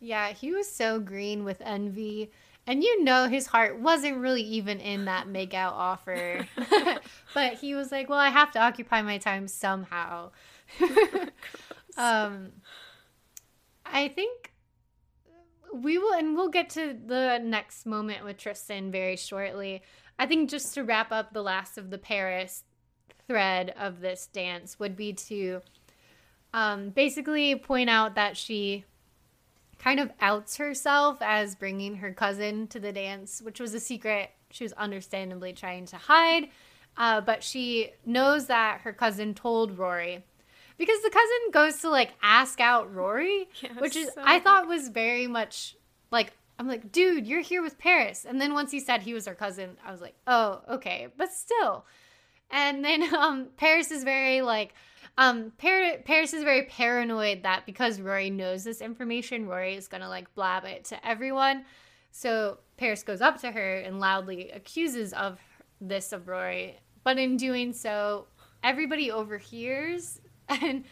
[0.00, 2.30] Yeah, he was so green with envy.
[2.68, 6.46] And you know his heart wasn't really even in that makeout offer.
[7.34, 10.32] but he was like, well, I have to occupy my time somehow.
[11.96, 12.52] um,
[13.86, 14.52] I think
[15.72, 19.82] we will, and we'll get to the next moment with Tristan very shortly.
[20.18, 22.64] I think just to wrap up the last of the Paris
[23.26, 25.62] thread of this dance would be to
[26.52, 28.84] um, basically point out that she
[29.78, 34.30] kind of outs herself as bringing her cousin to the dance, which was a secret
[34.50, 36.48] she was understandably trying to hide.
[36.96, 40.24] Uh, but she knows that her cousin told Rory
[40.78, 44.66] because the cousin goes to like ask out Rory, Yeah, which is so I thought
[44.66, 45.76] was very much
[46.10, 48.26] like I'm like, dude, you're here with Paris.
[48.28, 51.32] And then once he said he was her cousin, I was like, oh, okay, but
[51.32, 51.84] still.
[52.50, 54.74] And then um, Paris is very like,
[55.18, 60.08] um, Par- Paris is very paranoid that because Rory knows this information, Rory is gonna
[60.08, 61.64] like blab it to everyone.
[62.10, 65.38] So Paris goes up to her and loudly accuses of
[65.80, 68.26] this of Rory, but in doing so,
[68.64, 70.84] everybody overhears, and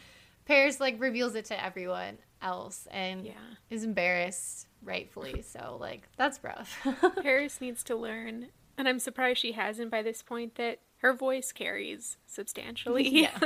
[0.44, 3.32] Paris like reveals it to everyone else and Yeah.
[3.70, 5.42] is embarrassed, rightfully.
[5.48, 6.76] So like that's rough.
[7.22, 11.52] Paris needs to learn, and I'm surprised she hasn't by this point, that her voice
[11.52, 13.08] carries substantially.
[13.22, 13.38] Yeah.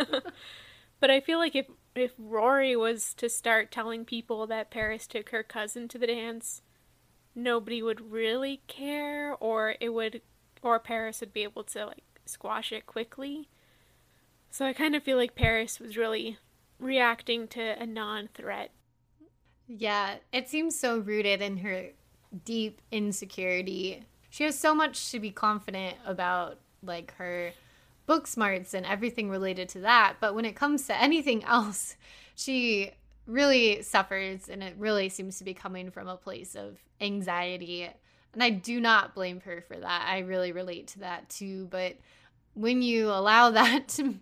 [1.00, 5.30] But I feel like if if Rory was to start telling people that Paris took
[5.30, 6.62] her cousin to the dance,
[7.34, 10.22] nobody would really care, or it would,
[10.62, 13.48] or Paris would be able to like squash it quickly.
[14.50, 16.38] So I kind of feel like Paris was really
[16.78, 18.72] reacting to a non-threat.
[19.66, 21.90] Yeah, it seems so rooted in her
[22.44, 24.04] deep insecurity.
[24.28, 27.52] She has so much to be confident about, like her
[28.10, 30.16] book smarts and everything related to that.
[30.20, 31.94] But when it comes to anything else,
[32.34, 32.90] she
[33.24, 37.88] really suffers, and it really seems to be coming from a place of anxiety.
[38.32, 40.08] And I do not blame her for that.
[40.08, 41.68] I really relate to that too.
[41.70, 41.98] But
[42.54, 44.16] when you allow that to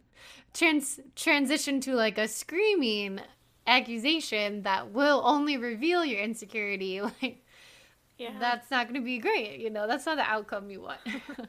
[0.53, 3.21] trans- transition to like a screaming
[3.67, 7.43] accusation that will only reveal your insecurity like
[8.19, 8.33] Yeah.
[8.39, 11.01] that's not going to be great you know that's not the outcome you want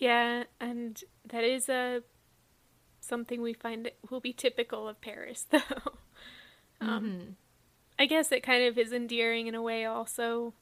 [0.00, 2.02] Yeah, and that is a
[3.00, 5.58] something we find will be typical of Paris, though.
[6.80, 7.36] um,
[7.98, 10.54] I guess it kind of is endearing in a way, also,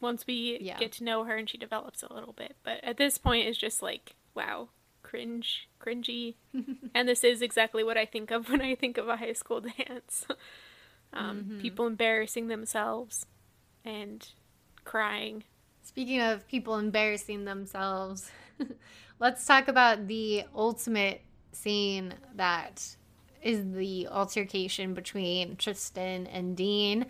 [0.00, 0.78] once we Yeah.
[0.78, 2.56] get to know her and she develops a little bit.
[2.62, 4.68] But at this point, it's just like, wow,
[5.02, 6.34] cringe, cringy.
[6.94, 9.60] and this is exactly what I think of when I think of a high school
[9.60, 10.26] dance.
[11.12, 13.26] um, People embarrassing themselves
[13.84, 14.26] and
[14.84, 15.44] crying.
[15.82, 18.30] speaking of people embarrassing themselves
[19.18, 22.96] let's talk about the ultimate scene that
[23.42, 27.06] is the altercation between tristan and dean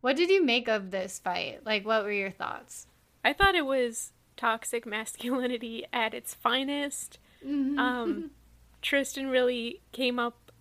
[0.00, 2.86] what did you make of this fight like what were your thoughts
[3.24, 7.18] I thought it was toxic masculinity at its finest.
[7.44, 8.30] Um,
[8.82, 10.52] Tristan really came up.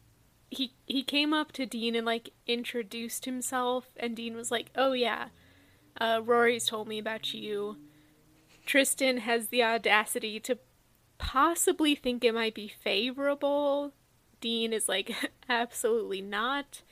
[0.49, 4.93] He he came up to Dean and like introduced himself, and Dean was like, "Oh
[4.93, 5.29] yeah,
[5.99, 7.77] uh, Rory's told me about you."
[8.69, 10.59] Tristan has the audacity to
[11.17, 13.93] possibly think it might be favorable.
[14.41, 15.11] Dean is like,
[15.49, 16.83] absolutely not.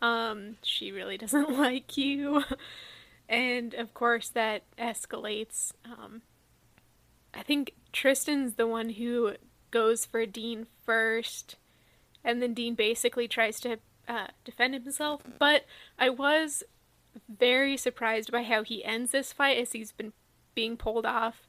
[0.00, 2.44] Um, she really doesn't like you.
[3.28, 5.72] and of course, that escalates.
[5.84, 6.22] Um,
[7.34, 9.34] I think Tristan's the one who
[9.70, 11.56] goes for Dean first,
[12.24, 15.20] and then Dean basically tries to uh, defend himself.
[15.38, 15.66] But
[15.98, 16.64] I was
[17.28, 20.14] very surprised by how he ends this fight as he's been
[20.58, 21.46] being pulled off.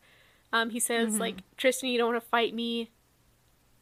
[0.53, 2.91] Um, he says, like, Tristan, you don't want to fight me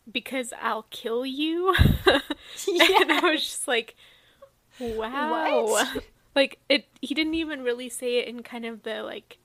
[0.10, 1.76] because I'll kill you.
[2.08, 3.96] and I was just like,
[4.80, 5.66] wow.
[5.66, 6.04] What?
[6.34, 9.40] Like, it, he didn't even really say it in kind of the, like,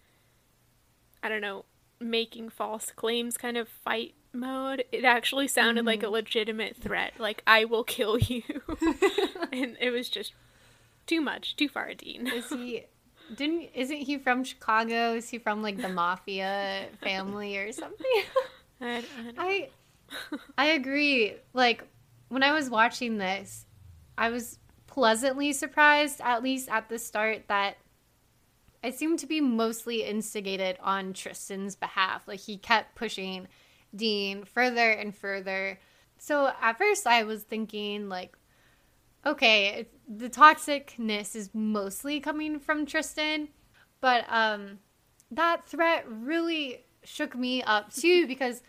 [1.23, 1.64] I don't know,
[1.99, 4.85] making false claims kind of fight mode.
[4.92, 7.14] It actually sounded like a legitimate threat.
[7.18, 8.42] Like, I will kill you.
[9.51, 10.35] and it was just
[11.07, 12.27] too much, too far, Dean.
[12.27, 12.85] is he
[13.35, 18.22] didn't isn't he from chicago is he from like the mafia family or something
[18.80, 19.68] I, I I
[20.56, 21.35] I agree.
[21.52, 21.85] Like
[22.28, 23.66] when I was watching this,
[24.16, 27.78] I was pleasantly surprised, at least at the start, that
[28.82, 32.26] it seemed to be mostly instigated on Tristan's behalf.
[32.26, 33.48] Like he kept pushing
[33.94, 35.78] Dean further and further.
[36.18, 38.37] So at first I was thinking like
[39.24, 43.48] okay, the toxicness is mostly coming from Tristan,
[44.01, 44.79] but um
[45.31, 48.62] that threat really shook me up too because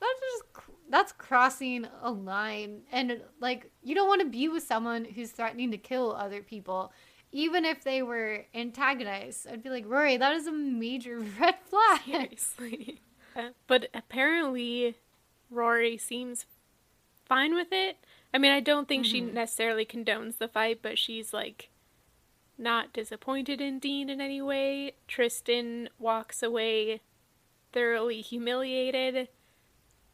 [0.00, 5.04] that's just that's crossing a line and like you don't want to be with someone
[5.04, 6.92] who's threatening to kill other people
[7.30, 12.00] even if they were antagonized i'd be like rory that is a major red flag
[12.04, 13.00] Seriously.
[13.66, 14.96] But apparently,
[15.50, 16.46] Rory seems
[17.24, 17.96] fine with it.
[18.34, 21.68] I mean, I don't think she necessarily condones the fight, but she's like
[22.56, 24.94] not disappointed in Dean in any way.
[25.06, 27.00] Tristan walks away
[27.72, 29.28] thoroughly humiliated.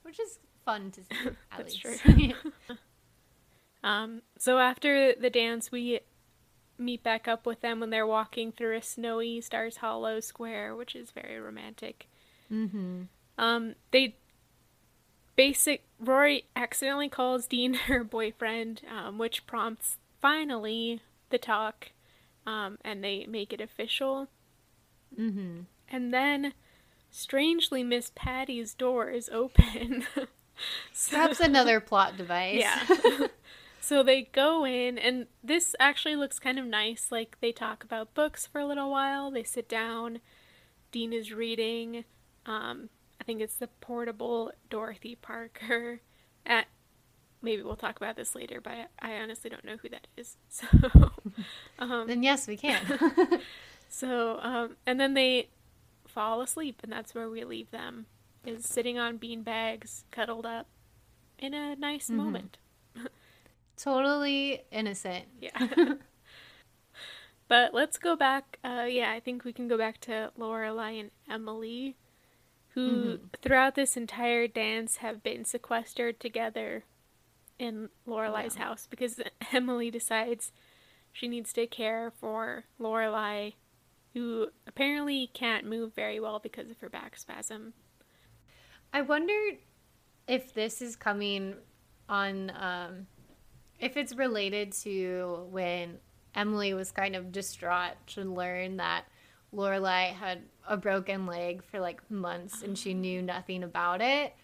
[0.03, 2.33] which is fun to see at That's least true.
[3.83, 6.01] Um, so after the dance, we
[6.79, 10.95] meet back up with them when they're walking through a snowy Stars Hollow square, which
[10.95, 12.09] is very romantic.
[12.53, 13.03] mm-hmm.
[13.39, 14.17] Um, they
[15.37, 21.91] basic Rory accidentally calls Dean her boyfriend, um, which prompts finally the talk,
[22.47, 24.29] um, and they make it official.
[25.19, 25.61] Mm-hmm.
[25.91, 26.53] And then,
[27.11, 30.05] strangely, Miss Patty's door is open.
[30.93, 33.29] So- perhaps another plot device yeah.
[33.81, 37.13] so they go in, and this actually looks kind of nice.
[37.13, 39.31] Like they talk about books for a little while.
[39.31, 40.19] They sit down.
[40.91, 42.05] Dean is reading.
[42.45, 42.89] Um,
[43.29, 46.01] think it's the portable Dorothy Parker.
[46.47, 46.67] At
[47.43, 50.39] maybe we'll talk about this later, but I, honestly don't know who that is.
[50.49, 51.11] So,
[51.79, 52.81] um, then yes we can
[53.91, 55.51] so um, and then they
[56.07, 58.07] fall asleep, and that's where we leave them.
[58.47, 60.67] Is sitting on bean bags, cuddled up,
[61.39, 62.57] in a nice moment.
[63.77, 65.97] totally innocent Yeah.
[67.47, 68.59] but let's go back.
[68.65, 71.95] Uh, yeah, I think we can go back to Lorelai and Emily,
[72.87, 76.85] who throughout this entire dance have been sequestered together
[77.59, 78.65] in Lorelai's Yeah.
[78.65, 79.21] house because
[79.53, 80.53] Emily decides
[81.13, 83.55] she needs to care for Lorelai,
[84.15, 87.73] who apparently can't move very well because of her back spasm.
[88.93, 89.35] I wonder
[90.27, 91.57] if this is coming
[92.09, 93.07] on, um,
[93.81, 95.99] if it's related to when
[96.35, 99.05] Emily was kind of distraught to learn that
[99.55, 104.35] Lorelai had a broken leg for like months and she knew nothing about it.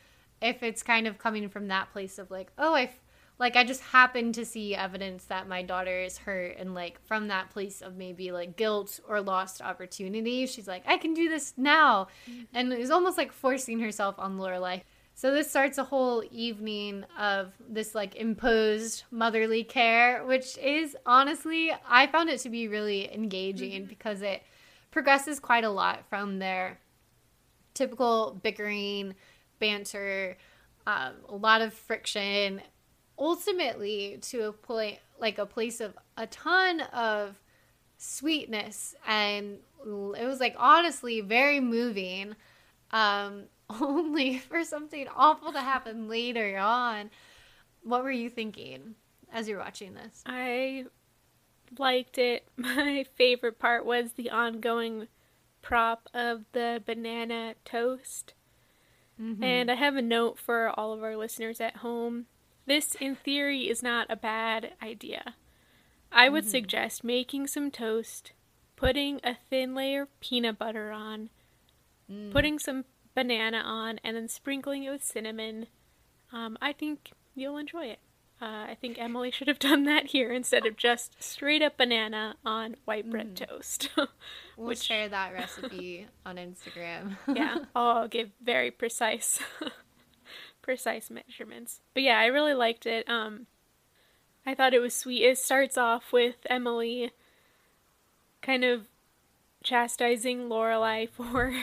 [0.41, 2.91] If it's kind of coming from that place of like, oh, I,
[3.39, 7.29] like I just happened to see evidence that my daughter is hurt, and like from
[7.29, 11.55] that place of maybe like guilt or lost opportunity, she's like, I can do this
[11.57, 12.43] now, mm-hmm.
[12.55, 14.83] and it's almost like forcing herself on Lorelai.
[15.17, 21.73] So this starts a whole evening of this like imposed motherly care, which is honestly
[21.89, 23.89] I found it to be really engaging mm-hmm.
[23.89, 24.43] because it
[24.95, 26.79] progresses quite a lot from their
[27.75, 29.13] typical bickering,
[29.59, 30.39] banter,
[30.87, 32.63] um, a lot of friction,
[33.19, 37.41] ultimately to a point like a place of a ton of
[37.99, 42.37] sweetness and it was like honestly very moving.
[42.93, 43.45] Um
[43.81, 47.11] only for something awful to happen later on.
[47.83, 48.95] What were you thinking
[49.33, 50.23] as you're watching this?
[50.27, 50.85] I
[51.79, 52.47] liked it.
[52.57, 55.09] My favorite part was the ongoing
[55.63, 58.35] prop of the banana toast.
[59.21, 59.45] Mm-hmm.
[59.45, 62.27] And I have a note for all of our listeners at home.
[62.67, 65.35] This, in theory, is not a bad idea.
[66.11, 66.51] I would mm-hmm.
[66.51, 68.33] suggest making some toast,
[68.77, 71.31] putting a thin layer of peanut butter on,
[72.11, 72.31] mm.
[72.33, 75.67] putting some banana on, and then sprinkling it with cinnamon.
[76.33, 77.99] Um, I think you'll enjoy it.
[78.45, 82.37] Uh, I think Emily should have done that here instead of just straight up banana
[82.45, 83.89] on white bread toast.
[83.97, 89.41] we'll Which- share that recipe on instagram yeah, I'll give very precise,
[90.63, 91.81] precise measurements.
[91.95, 93.09] But yeah, I really liked it.
[93.09, 93.47] Um,
[94.45, 95.23] I thought it was sweet.
[95.23, 97.13] It starts off with Emily
[98.43, 98.89] kind of
[99.63, 101.55] chastising Lorelai for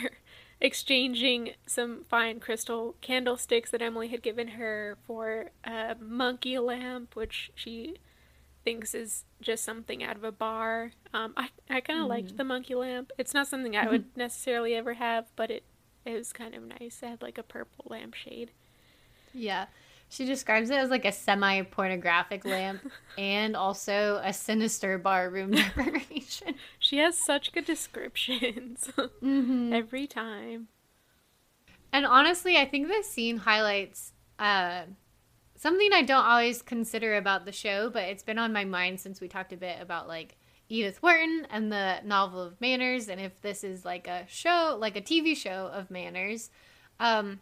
[0.62, 7.50] exchanging some fine crystal candlesticks that Emily had given her for a monkey lamp, which
[7.56, 7.96] she
[8.64, 10.92] thinks is just something out of a bar.
[11.12, 13.10] Um, I I kind of liked the monkey lamp.
[13.18, 15.64] It's not something I would necessarily ever have, but it
[16.06, 17.00] it was kind of nice.
[17.02, 18.52] It had like a purple lampshade.
[19.34, 19.66] Yeah.
[20.12, 22.82] She describes it as like a semi pornographic lamp
[23.18, 26.56] and also a sinister bar room decoration.
[26.78, 29.72] She has such good descriptions Mm-hmm.
[29.72, 30.68] every time.
[31.94, 34.82] And honestly, I think this scene highlights uh,
[35.56, 39.18] something I don't always consider about the show, but it's been on my mind since
[39.18, 40.36] we talked a bit about like
[40.68, 44.94] Edith Wharton and the novel of manners, and if this is like a show, like
[44.94, 46.50] a TV show of manners.
[47.00, 47.40] Um,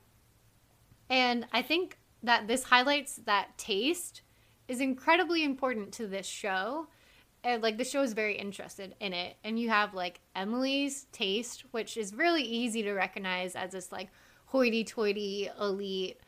[1.09, 4.23] and I think that this highlights that taste
[4.68, 6.87] is incredibly important to this show.
[7.43, 9.37] And like the show is very interested in it.
[9.43, 14.11] And you have like Emily's taste, which is really easy to recognize as this like
[14.47, 16.21] hoity toity elite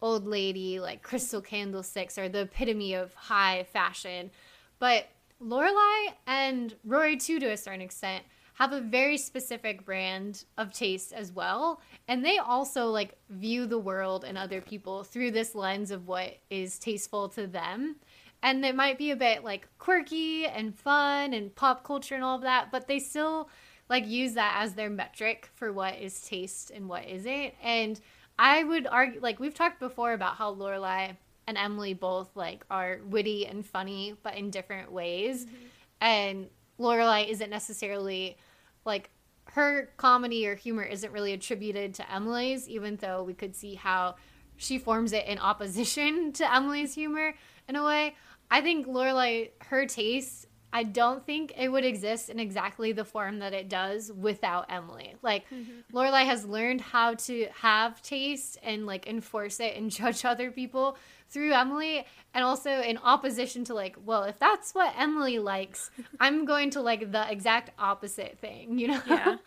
[0.00, 4.30] old lady, like crystal candlesticks are the epitome of high fashion.
[4.78, 5.08] But
[5.42, 8.24] Lorelai and Rory too to a certain extent
[8.54, 11.80] have a very specific brand of taste as well.
[12.06, 16.38] And they also like view the world and other people through this lens of what
[16.50, 17.96] is tasteful to them.
[18.42, 22.36] And it might be a bit like quirky and fun and pop culture and all
[22.36, 23.48] of that but they still
[23.88, 27.54] like use that as their metric for what is taste and what isn't.
[27.62, 28.00] And
[28.38, 32.98] i would argue like we've talked before about how lorelai and emily both like are
[33.08, 35.44] witty and funny but in different ways.
[35.44, 35.56] Mm-hmm.
[36.00, 36.48] and
[36.78, 38.36] lorelai isn't necessarily
[38.84, 39.10] like
[39.46, 44.16] her comedy or humor isn't really attributed to Emily's, even though we could see how
[44.56, 47.34] she forms it in opposition to Emily's humor
[47.68, 48.16] in a way.
[48.50, 53.38] I think Lorelai, her taste, I don't think it would exist in exactly the form
[53.38, 55.14] that it does without Emily.
[55.22, 55.96] Like mm-hmm.
[55.96, 60.98] Lorelai has learned how to have taste and like enforce it and judge other people
[61.30, 62.04] through Emily
[62.34, 66.80] and also in opposition to like, well, if that's what Emily likes, I'm going to
[66.80, 69.00] like the exact opposite thing, you know?
[69.06, 69.36] Yeah.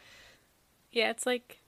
[0.90, 1.60] Yeah, it's like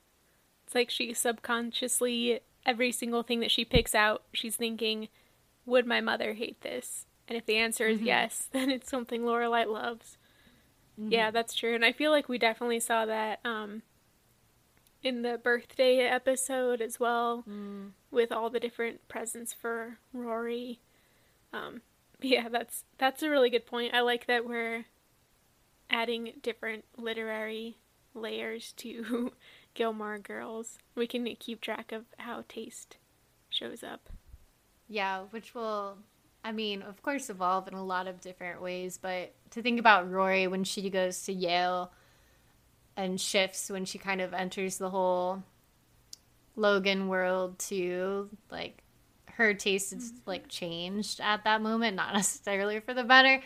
[0.66, 5.10] it's like she subconsciously every single thing that she picks out, she's thinking,
[5.66, 7.06] would my mother hate this?
[7.30, 8.08] And if the answer is mm-hmm.
[8.08, 10.18] yes, then it's something Lorelai loves.
[11.00, 11.14] Mm-hmm.
[11.14, 11.76] Yeah, that's true.
[11.76, 13.84] And I feel like we definitely saw that um,
[15.04, 17.92] in the birthday episode as well, mm.
[18.12, 20.80] with all the different presents for Rory.
[21.54, 21.82] Um,
[22.22, 23.94] yeah, that's that's a really good point.
[23.94, 24.86] I like that we're
[25.90, 27.78] adding different literary
[28.14, 29.32] layers to
[29.74, 30.80] Gilmore Girls.
[30.96, 32.98] We can keep track of how taste
[33.50, 34.10] shows up.
[34.92, 36.00] Yeah, which will,
[36.44, 38.98] I mean, of course, evolve in a lot of different ways.
[39.02, 41.92] But to think about Rory when she goes to Yale
[42.96, 45.44] and shifts when she kind of enters the whole
[46.56, 48.30] Logan world too.
[48.52, 48.84] Like
[49.34, 50.30] her taste is mm-hmm.
[50.30, 53.42] like changed at that moment, not necessarily for the better.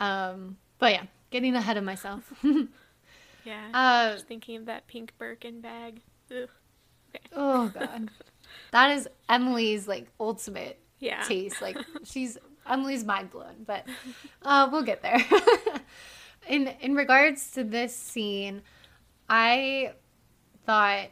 [0.00, 2.30] Um, but yeah, getting ahead of myself.
[3.44, 6.00] yeah, uh, just thinking of that pink Birkin bag.
[6.30, 6.48] Okay.
[7.34, 8.10] Oh god,
[8.72, 11.22] that is Emily's like ultimate yeah.
[11.22, 11.60] taste.
[11.60, 12.38] Like she's
[12.68, 13.86] Emily's mind blown, but
[14.42, 15.24] uh, we'll get there.
[16.48, 18.62] in in regards to this scene,
[19.28, 19.92] I
[20.66, 21.08] thought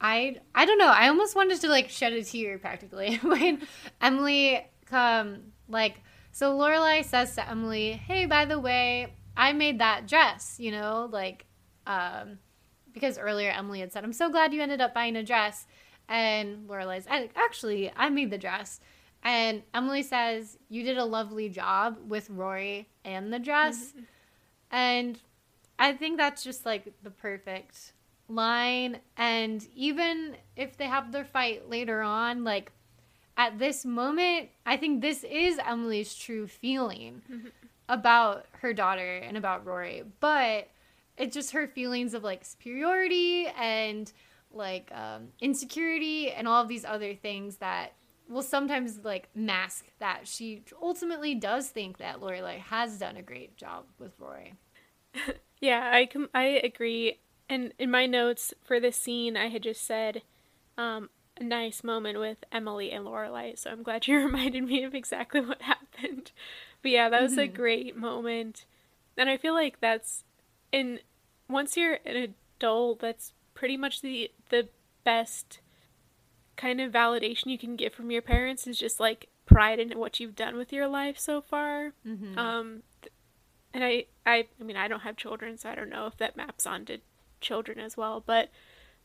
[0.00, 0.88] I I don't know.
[0.88, 3.62] I almost wanted to like shed a tear practically when
[4.00, 6.00] Emily um like
[6.32, 11.08] so Lorelai says to Emily, "Hey, by the way, I made that dress." You know,
[11.10, 11.46] like
[11.86, 12.38] um
[12.92, 15.66] because earlier Emily had said, "I'm so glad you ended up buying a dress,"
[16.08, 18.80] and Lorelai's and actually I made the dress.
[19.22, 24.02] And Emily says, "You did a lovely job with Rory and the dress." Mm-hmm.
[24.70, 25.20] And
[25.78, 27.92] I think that's just like the perfect
[28.28, 28.98] line.
[29.16, 32.72] And even if they have their fight later on, like
[33.36, 37.48] at this moment, I think this is Emily's true feeling mm-hmm.
[37.88, 40.04] about her daughter and about Rory.
[40.20, 40.68] But
[41.16, 44.12] it's just her feelings of like superiority and
[44.52, 47.92] like um, insecurity and all of these other things that
[48.28, 53.56] will sometimes like mask that she ultimately does think that Lorelai has done a great
[53.56, 54.54] job with Rory.
[55.60, 57.18] Yeah, I com- I agree.
[57.48, 60.22] And in my notes for this scene, I had just said
[60.76, 63.58] um, a nice moment with Emily and Lorelai.
[63.58, 66.32] So I'm glad you reminded me of exactly what happened.
[66.82, 67.40] But yeah, that was mm-hmm.
[67.40, 68.64] a great moment,
[69.16, 70.22] and I feel like that's
[70.70, 71.00] in
[71.48, 74.68] once you're an adult, that's pretty much the the
[75.04, 75.60] best
[76.56, 80.20] kind of validation you can get from your parents is just like pride in what
[80.20, 81.92] you've done with your life so far.
[82.06, 82.38] Mm-hmm.
[82.38, 82.82] Um,
[83.72, 86.36] and I, I, I mean, I don't have children, so I don't know if that
[86.36, 86.98] maps onto
[87.40, 88.22] children as well.
[88.24, 88.50] But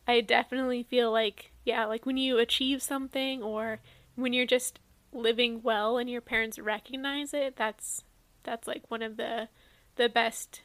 [0.07, 3.79] I definitely feel like, yeah, like when you achieve something or
[4.15, 4.79] when you're just
[5.11, 8.03] living well and your parents recognize it, that's
[8.43, 9.47] that's like one of the
[9.95, 10.61] the best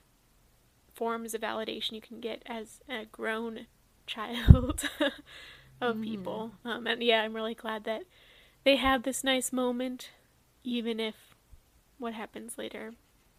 [0.94, 3.66] forms of validation you can get as a grown
[4.08, 4.88] child
[5.80, 6.02] of mm.
[6.02, 6.52] people.
[6.64, 8.02] Um, and yeah, I'm really glad that
[8.64, 10.10] they have this nice moment,
[10.64, 11.14] even if
[11.98, 12.94] what happens later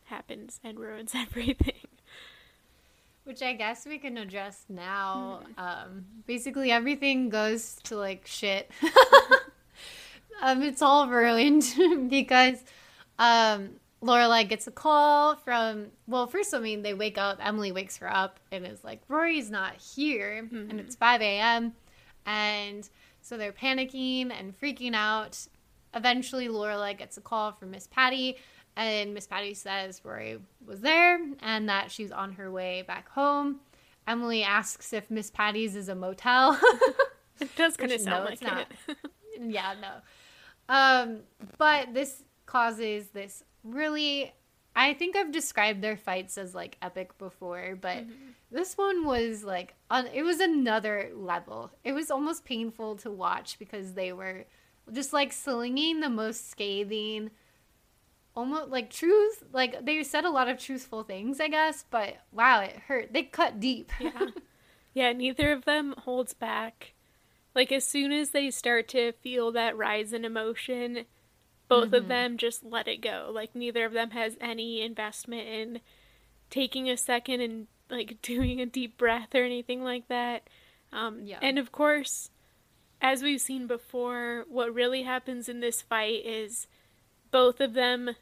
[0.05, 1.87] happens and ruins everything.
[3.25, 5.41] Which I guess we can address now.
[5.57, 5.61] Mm.
[5.61, 8.71] Um, basically, everything goes to like shit
[10.41, 11.63] um, it's all ruined
[12.09, 12.63] because
[13.17, 13.71] um,
[14.01, 15.87] Lorelai gets a call from.
[16.07, 17.39] Well, first, I mean, they wake up.
[17.41, 20.69] Emily wakes her up and is like, "Rory's not here," mm-hmm.
[20.69, 21.73] and it's five a.m.
[22.25, 22.89] and
[23.21, 25.37] so they're panicking and freaking out.
[25.93, 28.37] Eventually, Lorelai gets a call from Miss Patty,
[28.75, 33.59] and Miss Patty says Rory was there and that she's on her way back home.
[34.07, 36.57] Emily asks if Miss Patty's is a motel.
[37.39, 38.67] it does kind of sound no, like not.
[38.87, 38.97] it.
[39.41, 40.73] yeah, no.
[40.73, 41.19] Um,
[41.57, 44.33] but this causes this really.
[44.75, 48.31] I think I've described their fights as like epic before, but mm-hmm.
[48.51, 50.07] this one was like on.
[50.07, 51.71] It was another level.
[51.83, 54.45] It was almost painful to watch because they were
[54.91, 57.31] just like slinging the most scathing
[58.35, 62.61] almost like truth like they said a lot of truthful things i guess but wow
[62.61, 64.27] it hurt they cut deep yeah
[64.93, 66.93] yeah neither of them holds back
[67.55, 71.05] like as soon as they start to feel that rise in emotion
[71.69, 71.95] both mm-hmm.
[71.95, 75.79] of them just let it go like neither of them has any investment in
[76.49, 80.43] taking a second and like doing a deep breath or anything like that
[80.91, 82.29] um yeah and of course
[83.01, 86.67] as we've seen before what really happens in this fight is
[87.31, 88.15] both of them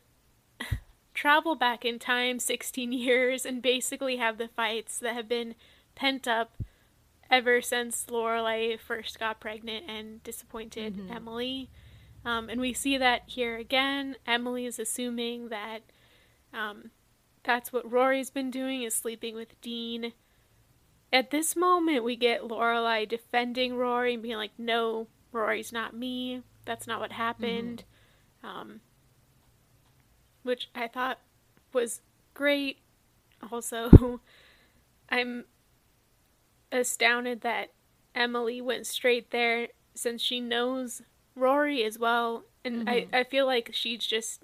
[1.16, 5.56] travel back in time 16 years and basically have the fights that have been
[5.96, 6.52] pent up
[7.30, 11.12] ever since Lorelai first got pregnant and disappointed mm-hmm.
[11.12, 11.70] Emily.
[12.28, 14.18] Um, and we see that here again.
[14.28, 15.80] Emily is assuming that
[16.54, 16.92] um,
[17.44, 20.12] that's what Rory's been doing is sleeping with Dean.
[21.14, 26.44] At this moment, we get Lorelai defending Rory and being like, "No, Rory's not me.
[26.66, 27.86] That's not what happened."
[28.44, 28.58] Mm-hmm.
[28.60, 28.82] Um,
[30.44, 31.20] which I thought
[31.72, 32.02] was
[32.34, 32.80] great.
[33.54, 34.20] Also,
[35.10, 35.46] I'm
[36.74, 37.72] astounded that
[38.14, 41.04] Emily went straight there since she knows
[41.38, 42.44] Rory as well.
[42.66, 43.16] And mm-hmm.
[43.16, 44.44] I, I feel like she's just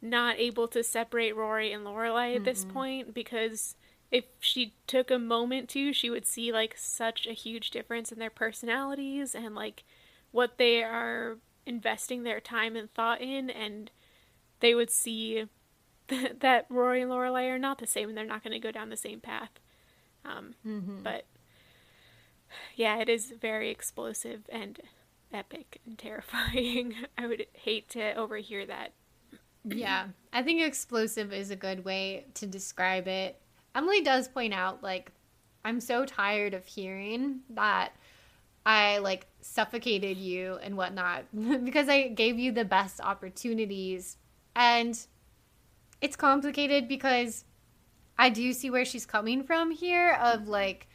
[0.00, 2.44] not able to separate Rory and Lorelai at mm-hmm.
[2.44, 3.74] this point because
[4.10, 8.18] if she took a moment to, she would see like such a huge difference in
[8.18, 9.84] their personalities and like
[10.30, 13.90] what they are investing their time and thought in and
[14.60, 15.44] they would see
[16.40, 18.88] that Rory and Lorelai are not the same and they're not going to go down
[18.88, 19.50] the same path.
[20.24, 21.02] Um, mm-hmm.
[21.02, 21.26] But
[22.74, 24.80] yeah, it is very explosive and
[25.32, 26.94] epic and terrifying.
[27.18, 28.92] I would hate to overhear that.
[29.64, 33.40] yeah, I think explosive is a good way to describe it.
[33.74, 35.12] Emily does point out, like,
[35.64, 37.92] I'm so tired of hearing that
[38.64, 41.24] I like suffocated you and whatnot
[41.64, 44.16] because I gave you the best opportunities.
[44.54, 44.98] And
[46.00, 47.44] it's complicated because
[48.18, 50.88] I do see where she's coming from here of like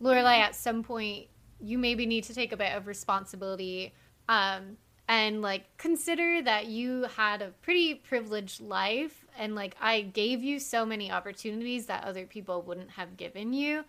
[0.00, 1.26] Lorelai at some point
[1.62, 3.92] you maybe need to take a bit of responsibility
[4.28, 4.76] um
[5.08, 10.58] and like consider that you had a pretty privileged life and like I gave you
[10.58, 13.84] so many opportunities that other people wouldn't have given you.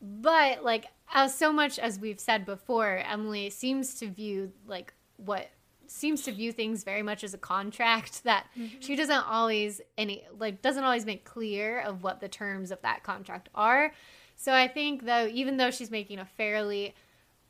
[0.00, 5.48] But like as so much as we've said before, Emily seems to view like what
[5.88, 8.76] seems to view things very much as a contract that mm-hmm.
[8.80, 13.02] she doesn't always any like doesn't always make clear of what the terms of that
[13.02, 13.92] contract are.
[14.36, 16.94] So I think though even though she's making a fairly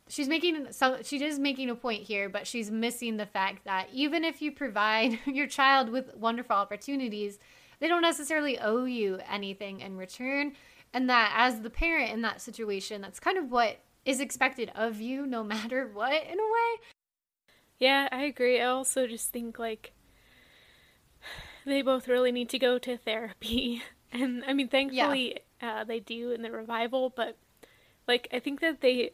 [0.09, 3.87] she's making some she is making a point here, but she's missing the fact that
[3.91, 7.39] even if you provide your child with wonderful opportunities,
[7.79, 10.53] they don't necessarily owe you anything in return.
[10.93, 15.01] And that as the parent in that situation, that's kind of what is expected of
[15.01, 16.81] you no matter what in a way.
[17.79, 18.61] Yeah, I agree.
[18.61, 19.93] I also just think like
[21.65, 23.83] they both really need to go to therapy.
[24.11, 25.81] And I mean, thankfully, yeah.
[25.81, 27.37] uh, they do in the revival, but
[28.07, 29.11] like, I think that they,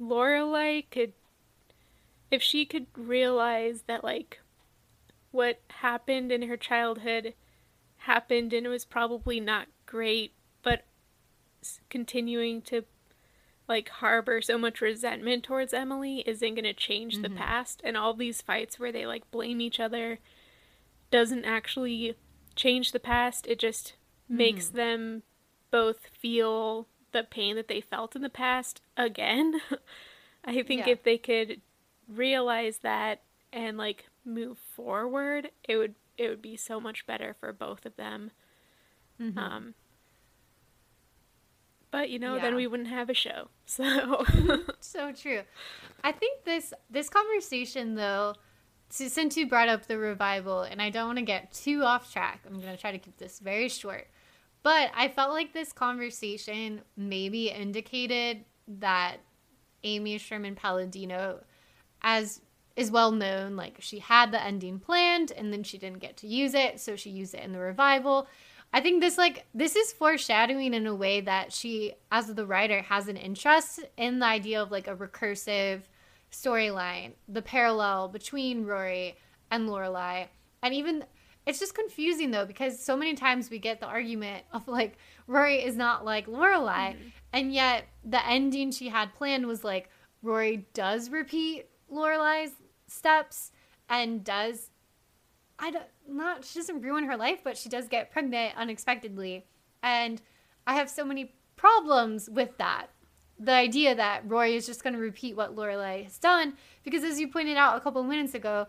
[0.00, 1.12] Lorelai could,
[2.30, 4.40] if she could realize that, like,
[5.30, 7.34] what happened in her childhood
[7.98, 10.32] happened and it was probably not great,
[10.62, 10.84] but
[11.88, 12.84] continuing to
[13.68, 17.22] like harbor so much resentment towards Emily isn't going to change mm-hmm.
[17.22, 20.18] the past and all these fights where they like blame each other
[21.12, 22.16] doesn't actually
[22.56, 23.94] change the past it just
[24.30, 25.22] makes them
[25.70, 29.60] both feel the pain that they felt in the past again
[30.44, 30.92] i think yeah.
[30.92, 31.60] if they could
[32.08, 33.22] realize that
[33.52, 37.96] and like move forward it would it would be so much better for both of
[37.96, 38.30] them
[39.20, 39.38] mm-hmm.
[39.38, 39.74] um
[41.90, 42.42] but you know, yeah.
[42.42, 43.48] then we wouldn't have a show.
[43.70, 44.24] So
[44.80, 45.42] so true.
[46.02, 48.34] I think this this conversation though,
[48.88, 52.40] since you brought up the revival, and I don't want to get too off track,
[52.44, 54.08] I'm gonna try to keep this very short.
[54.62, 59.16] But I felt like this conversation maybe indicated that
[59.82, 61.40] Amy Sherman Palladino,
[62.02, 62.40] as
[62.76, 63.56] is well known.
[63.56, 66.96] Like she had the ending planned and then she didn't get to use it, so
[66.96, 68.26] she used it in the revival.
[68.72, 72.82] I think this like this is foreshadowing in a way that she as the writer
[72.82, 75.82] has an interest in the idea of like a recursive
[76.30, 79.16] storyline, the parallel between Rory
[79.50, 80.28] and Lorelai.
[80.62, 81.04] And even
[81.46, 85.64] it's just confusing though because so many times we get the argument of like Rory
[85.64, 87.08] is not like Lorelai, mm-hmm.
[87.32, 89.88] and yet the ending she had planned was like
[90.22, 92.52] Rory does repeat Lorelai's
[92.86, 93.52] steps
[93.88, 94.70] and does
[95.58, 99.46] I don't not she doesn't ruin her life, but she does get pregnant unexpectedly.
[99.82, 100.20] And
[100.66, 102.88] I have so many problems with that.
[103.38, 107.18] The idea that Rory is just going to repeat what Lorelai has done, because as
[107.18, 108.66] you pointed out a couple minutes ago,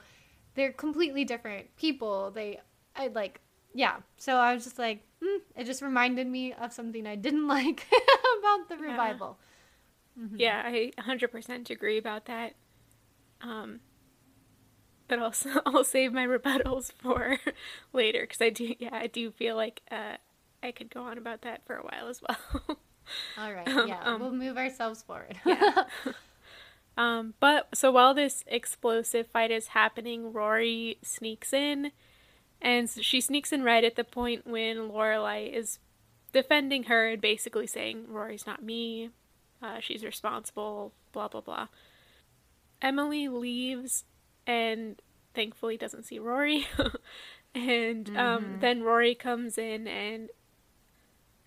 [0.56, 2.32] they're completely different people.
[2.32, 2.60] They,
[2.96, 3.42] I like,
[3.74, 3.98] yeah.
[4.18, 7.88] So I was just like, mm, it just reminded me of something I didn't like
[8.40, 9.38] about the revival.
[10.18, 10.36] Yeah, mm-hmm.
[10.38, 12.54] yeah I 100% agree about that.
[13.42, 13.80] Um,
[15.12, 17.38] but also I'll save my rebuttals for
[17.94, 20.16] later because I do yeah I do feel like uh,
[20.64, 22.78] I could go on about that for a while as well.
[23.38, 25.38] All right, um, yeah, um, we'll move ourselves forward.
[25.46, 25.84] yeah.
[26.98, 31.92] Um, but so while this explosive fight is happening, Rory sneaks in,
[32.62, 35.80] and she sneaks in right at the point when Lorelai is
[36.34, 39.10] defending her and basically saying Rory's not me,
[39.62, 41.68] uh, she's responsible, blah blah blah.
[42.82, 44.06] Emily leaves
[44.46, 45.02] and
[45.34, 46.68] thankfully doesn't see Rory.
[47.56, 48.60] and um, mm-hmm.
[48.60, 50.30] then Rory comes in, and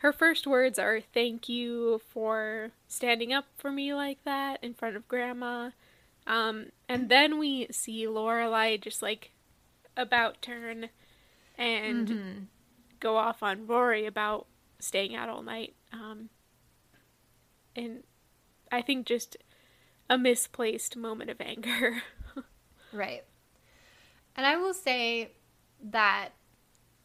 [0.04, 4.96] her first words are "Thank you for standing up for me like that in front
[4.96, 5.70] of Grandma."
[6.26, 9.30] Um, and then we see Lorelai just like
[9.96, 10.90] about turn
[11.56, 12.38] and mm-hmm.
[13.00, 14.46] go off on Rory about
[14.78, 15.74] staying out all night.
[15.90, 16.28] Um,
[17.74, 18.02] and
[18.70, 19.38] I think just
[20.10, 22.02] a misplaced moment of anger.
[22.94, 23.24] Right.
[24.36, 25.32] And I will say
[25.82, 26.30] that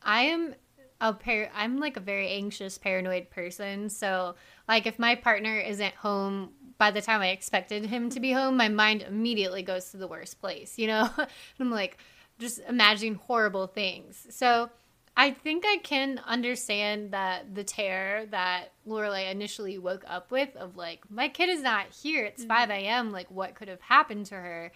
[0.04, 0.54] I am
[1.02, 3.90] a par- I'm like a very anxious, paranoid person.
[3.90, 4.36] So,
[4.68, 8.58] like, if my partner isn't home by the time I expected him to be home,
[8.58, 11.10] my mind immediately goes to the worst place, you know?
[11.60, 11.98] I'm like
[12.38, 14.28] just imagining horrible things.
[14.30, 14.70] So,
[15.18, 20.78] I think I can understand that the terror that Lorelai initially woke up with of
[20.78, 22.24] like, my kid is not here.
[22.24, 22.70] It's mm-hmm.
[22.70, 23.12] 5 a.m.
[23.12, 24.72] Like, what could have happened to her?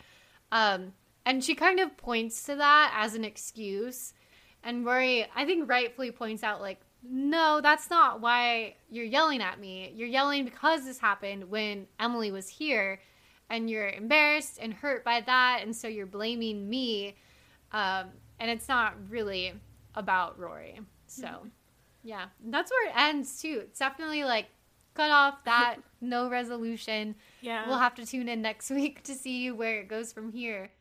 [0.51, 0.91] Um,
[1.25, 4.13] and she kind of points to that as an excuse.
[4.63, 9.59] And Rory, I think, rightfully points out, like, no, that's not why you're yelling at
[9.59, 9.91] me.
[9.95, 13.01] You're yelling because this happened when Emily was here,
[13.49, 17.17] and you're embarrassed and hurt by that, and so you're blaming me.
[17.71, 18.07] Um,
[18.39, 19.53] and it's not really
[19.95, 20.79] about Rory.
[21.07, 21.47] So, mm-hmm.
[22.03, 23.61] yeah, that's where it ends too.
[23.63, 24.47] It's definitely like
[24.93, 27.15] cut off that, no resolution.
[27.41, 27.67] Yeah.
[27.67, 30.71] We'll have to tune in next week to see where it goes from here.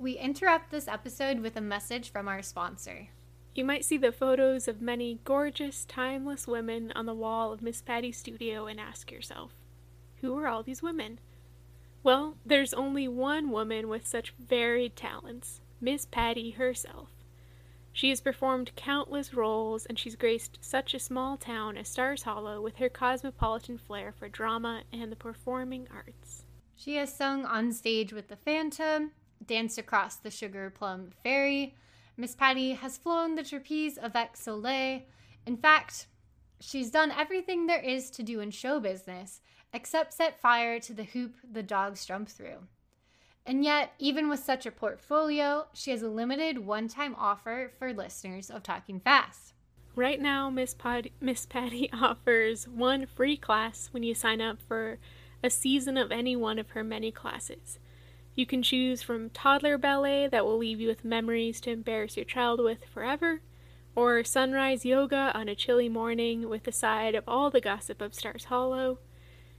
[0.00, 3.08] We interrupt this episode with a message from our sponsor.
[3.52, 7.82] You might see the photos of many gorgeous, timeless women on the wall of Miss
[7.82, 9.56] Patty's studio and ask yourself,
[10.20, 11.18] who are all these women?
[12.04, 17.08] Well, there's only one woman with such varied talents Miss Patty herself.
[17.92, 22.60] She has performed countless roles and she's graced such a small town as Stars Hollow
[22.60, 26.44] with her cosmopolitan flair for drama and the performing arts.
[26.76, 29.10] She has sung on stage with the Phantom,
[29.44, 31.74] danced across the Sugar Plum Fairy.
[32.16, 35.02] Miss Patty has flown the trapeze avec Soleil.
[35.46, 36.06] In fact,
[36.60, 39.40] she's done everything there is to do in show business
[39.72, 42.66] except set fire to the hoop the dogs jump through.
[43.46, 47.92] And yet, even with such a portfolio, she has a limited one time offer for
[47.94, 49.54] listeners of Talking Fast.
[49.94, 54.98] Right now, Miss, Pod- Miss Patty offers one free class when you sign up for
[55.42, 57.78] a season of any one of her many classes.
[58.38, 62.24] You can choose from toddler ballet that will leave you with memories to embarrass your
[62.24, 63.40] child with forever,
[63.96, 68.14] or sunrise yoga on a chilly morning with a side of all the gossip of
[68.14, 69.00] Stars Hollow.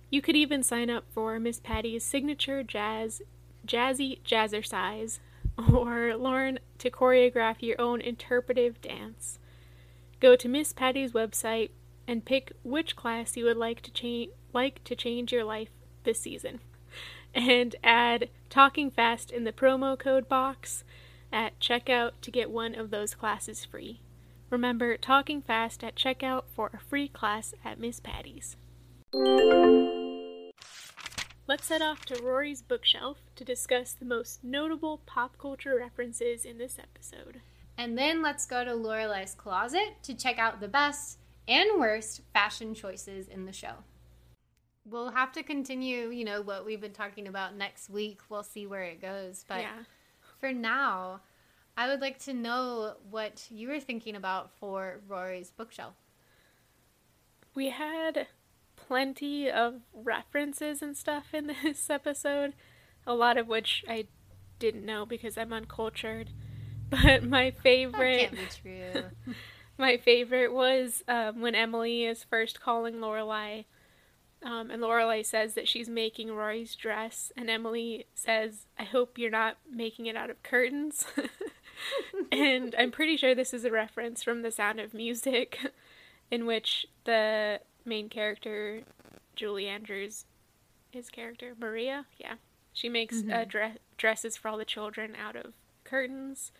[0.09, 3.21] You could even sign up for Miss Patty's signature jazz,
[3.67, 5.19] jazzy jazzercise,
[5.73, 9.39] or learn to choreograph your own interpretive dance.
[10.21, 11.71] Go to Miss Patty's website
[12.07, 15.69] and pick which class you would like to change like to change your life
[16.05, 16.61] this season.
[17.33, 20.83] And add Talking Fast in the promo code box
[21.31, 24.01] at checkout to get one of those classes free.
[24.49, 28.55] Remember, Talking Fast at checkout for a free class at Miss Patty's.
[31.47, 36.57] Let's head off to Rory's bookshelf to discuss the most notable pop culture references in
[36.57, 37.41] this episode.
[37.77, 41.17] And then let's go to Lorelai's closet to check out the best
[41.47, 43.83] and worst fashion choices in the show.
[44.85, 48.21] We'll have to continue, you know, what we've been talking about next week.
[48.29, 49.45] We'll see where it goes.
[49.47, 49.83] But yeah.
[50.39, 51.21] for now,
[51.77, 55.95] I would like to know what you were thinking about for Rory's bookshelf.
[57.55, 58.27] We had
[58.75, 62.53] plenty of references and stuff in this episode,
[63.05, 64.07] a lot of which I
[64.59, 66.31] didn't know because I'm uncultured.
[66.89, 69.33] But my favorite That can't be true.
[69.77, 73.65] my favorite was um, when Emily is first calling Lorelai,
[74.43, 79.29] um, and Lorelai says that she's making Rory's dress, and Emily says, "I hope you're
[79.29, 81.05] not making it out of curtains."
[82.31, 85.59] and I'm pretty sure this is a reference from The Sound of Music,
[86.31, 88.81] in which the main character,
[89.35, 90.25] Julie Andrews,
[90.91, 92.35] his character Maria, yeah,
[92.73, 96.51] she makes uh, dre- dresses for all the children out of curtains.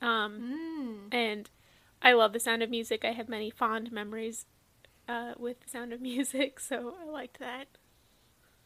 [0.00, 1.14] Um, Mm.
[1.14, 1.50] and
[2.02, 3.04] I love the sound of music.
[3.04, 4.44] I have many fond memories
[5.08, 7.66] uh, with the sound of music, so I liked that.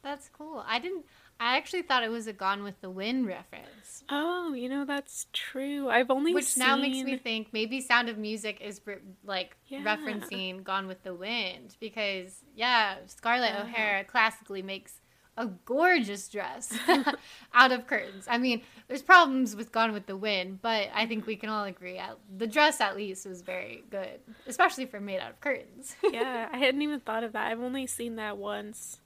[0.03, 0.64] That's cool.
[0.66, 1.05] I didn't.
[1.38, 5.26] I actually thought it was a Gone with the Wind reference, Oh, you know that's
[5.32, 5.88] true.
[5.88, 6.66] I've only which seen...
[6.66, 8.80] now makes me think maybe Sound of Music is
[9.24, 9.82] like Yeah.
[9.84, 13.62] referencing Gone with the Wind because yeah, Scarlett Oh.
[13.62, 15.01] O'Hara classically makes
[15.41, 16.76] a gorgeous dress
[17.55, 18.26] out of curtains.
[18.28, 21.64] I mean, there's problems with Gone with the Wind, but I think we can all
[21.64, 25.97] agree at, the dress at least was very good, especially for made out of curtains.
[26.12, 27.51] yeah, I hadn't even thought of that.
[27.51, 29.01] I've only seen that once,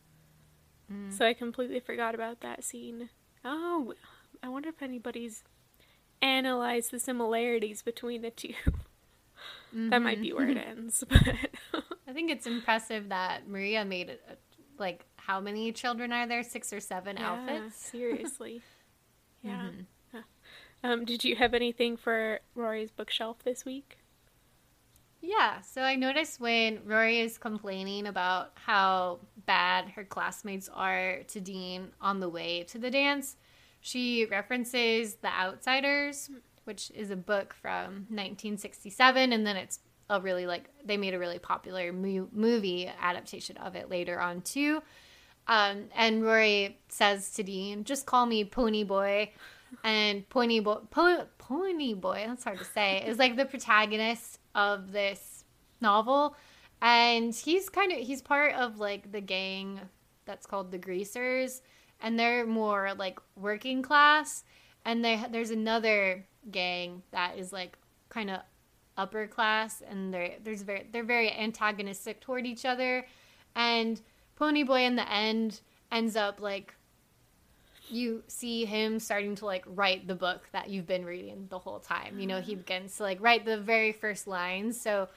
[0.93, 1.11] Mm.
[1.11, 3.09] so I completely forgot about that scene.
[3.43, 3.95] Oh,
[4.43, 5.43] I wonder if anybody's
[6.20, 8.53] analyzed the similarities between the 2
[9.72, 11.22] That might be where it ends, but
[12.07, 14.20] I think it's impressive that Maria made it.
[14.78, 16.43] Like, how many children are there?
[16.43, 17.77] Six or seven Yeah, outfits?
[17.77, 18.62] Seriously.
[19.43, 19.68] Yeah.
[20.12, 20.22] Huh.
[20.83, 23.99] Um, did you have anything for Rory's bookshelf this week?
[25.20, 25.61] Yeah.
[25.62, 31.89] So I noticed when Rory is complaining about how bad her classmates are to Dean
[32.01, 33.37] on the way to the dance,
[33.81, 36.31] she references The Outsiders,
[36.64, 41.18] which is a book from 1967, and then it's a really like they made a
[41.18, 44.83] really popular mu- movie adaptation of it later on too.
[45.47, 49.32] Um, and Rory says to Dean, "Just call me Pony Boy."
[49.82, 54.92] And Pony Boy, po- Pony Boy, that's hard to say, is like the protagonist of
[54.92, 55.45] this
[55.80, 56.36] novel,
[56.80, 59.80] and he's kind of he's part of like the gang
[60.26, 61.61] that's called the Greasers,
[62.01, 64.45] and they're more like working class,
[64.84, 67.76] and they there's another gang that is like
[68.09, 68.40] kind of
[68.97, 73.07] upper class, and they're there's very they're very antagonistic toward each other,
[73.57, 74.01] and
[74.37, 75.61] Pony Boy in the end
[75.91, 76.74] ends up like
[77.89, 81.80] you see him starting to like write the book that you've been reading the whole
[81.80, 82.18] time.
[82.18, 84.80] You know, he begins to like write the very first lines.
[84.80, 85.09] So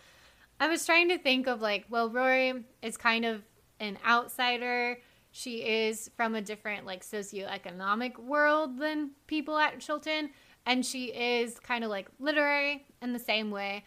[0.59, 3.43] I was trying to think of like, well, Rory is kind of
[3.79, 4.99] an outsider.
[5.31, 10.31] She is from a different like socioeconomic world than people at Chilton,
[10.65, 13.83] and she is kind of like literary in the same way.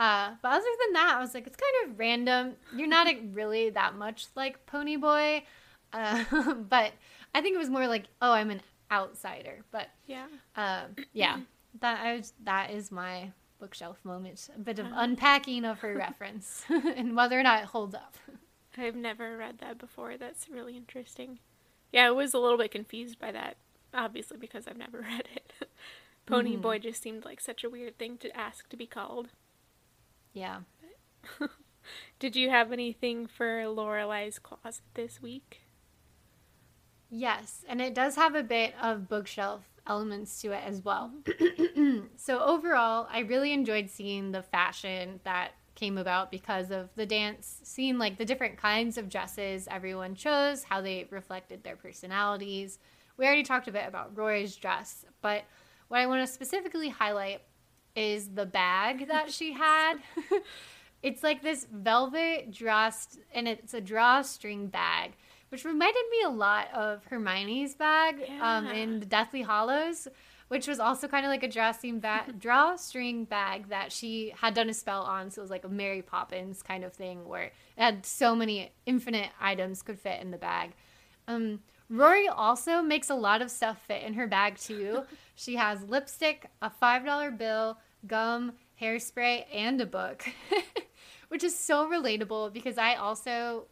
[0.00, 2.54] Uh, but other than that, I was like, it's kind of random.
[2.74, 5.44] You're not like, really that much like Pony Boy,
[5.92, 6.24] uh,
[6.54, 6.92] but
[7.34, 9.58] I think it was more like, oh, I'm an outsider.
[9.70, 10.26] But Yeah.
[10.56, 11.40] um, yeah,
[11.80, 14.48] that I was, that is my bookshelf moment.
[14.56, 18.16] A bit of unpacking of her reference and whether or not it holds up.
[18.78, 20.16] I've never read that before.
[20.16, 21.40] That's really interesting.
[21.92, 23.58] Yeah, I was a little bit confused by that,
[23.92, 25.68] obviously, because I've never read it.
[26.24, 29.28] Pony Boy just seemed like such a weird thing to ask to be called.
[30.32, 30.60] Yeah.
[32.18, 35.62] Did you have anything for Lorelai's closet this week?
[37.10, 41.12] Yes, and it does have a bit of bookshelf elements to it as well.
[41.24, 42.06] Mm-hmm.
[42.16, 47.60] so overall, I really enjoyed seeing the fashion that came about because of the dance,
[47.64, 52.78] seeing like the different kinds of dresses everyone chose, how they reflected their personalities.
[53.16, 55.44] We already talked a bit about Rory's dress, but
[55.88, 57.42] what I want to specifically highlight
[57.94, 59.94] is the bag that she had.
[61.02, 65.12] it's like this velvet dress, and it's a drawstring bag,
[65.50, 70.08] which reminded me a lot of Hermione's bag um, in the Deathly Hallows,
[70.48, 74.68] which was also kind of like a drawstring, ba- drawstring bag that she had done
[74.68, 75.30] a spell on.
[75.30, 78.72] So it was like a Mary Poppins kind of thing where it had so many
[78.86, 80.72] infinite items could fit in the bag.
[81.28, 81.60] Um,
[81.90, 85.02] Rory also makes a lot of stuff fit in her bag too.
[85.34, 90.24] she has lipstick, a $5 bill, gum, hairspray, and a book,
[91.28, 93.66] which is so relatable because I also,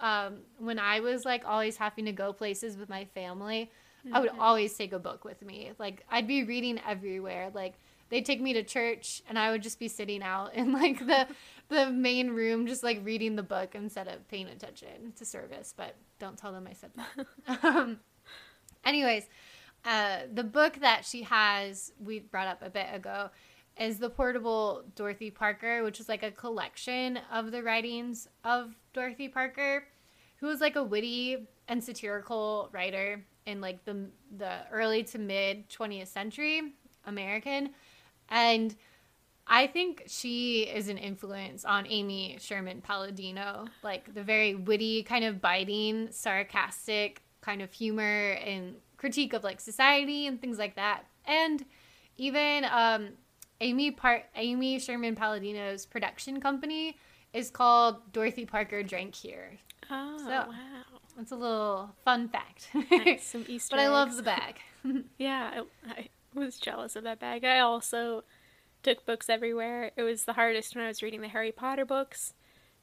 [0.00, 3.70] um, when I was like always having to go places with my family,
[4.12, 5.72] I would always take a book with me.
[5.78, 7.50] Like I'd be reading everywhere.
[7.54, 7.74] Like
[8.08, 11.26] they'd take me to church and I would just be sitting out in like the
[11.70, 15.94] the main room just like reading the book instead of paying attention to service, but
[16.18, 17.64] don't tell them I said that.
[17.64, 18.00] um,
[18.84, 19.24] anyways,
[19.84, 23.30] uh, the book that she has, we brought up a bit ago,
[23.78, 29.28] is the portable Dorothy Parker, which is like a collection of the writings of Dorothy
[29.28, 29.86] Parker,
[30.36, 35.68] who was like a witty and satirical writer in like the the early to mid
[35.70, 36.74] 20th century
[37.06, 37.70] American,
[38.28, 38.74] and
[39.52, 45.24] I think she is an influence on Amy Sherman Palladino, like the very witty, kind
[45.24, 51.02] of biting, sarcastic kind of humor and critique of like society and things like that.
[51.24, 51.64] And
[52.16, 53.08] even um,
[53.60, 56.96] Amy Par- Amy Sherman Palladino's production company
[57.32, 59.58] is called Dorothy Parker Drank Here.
[59.90, 60.46] Oh, So, wow.
[61.16, 62.70] That's a little fun fact.
[62.90, 64.60] Nice, some Easter but I love the bag.
[65.18, 67.44] Yeah, I, I was jealous of that bag.
[67.44, 68.22] I also
[68.82, 69.90] took books everywhere.
[69.96, 72.34] It was the hardest when I was reading the Harry Potter books,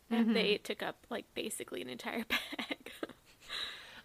[0.10, 2.92] and they took up like basically an entire bag.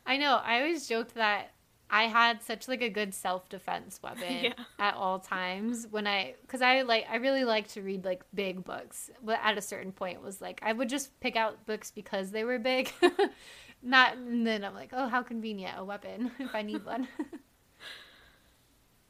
[0.04, 0.40] I know.
[0.42, 1.52] I always joked that
[1.88, 4.52] I had such like a good self defense weapon Yeah.
[4.78, 8.64] at all times when I, because I like I really like to read like big
[8.64, 11.90] books, but at a certain point it was like I would just pick out books
[11.90, 12.90] because they were big,
[13.82, 17.06] not and then I'm like, oh, how convenient a weapon if I need one.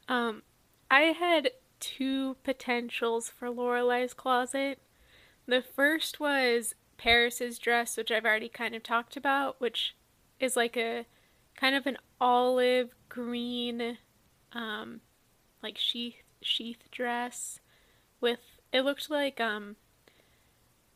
[0.09, 0.43] um,
[0.91, 1.51] I had
[1.83, 4.79] two potentials for Lorelai's closet.
[5.47, 9.97] The first was Paris's dress, which I've already kind of talked about, which
[10.39, 11.07] is like a
[11.57, 13.99] kind of an olive green,
[14.53, 15.01] um,
[15.63, 17.61] like sheath sheath dress
[18.21, 18.41] with
[18.73, 19.77] it looked like um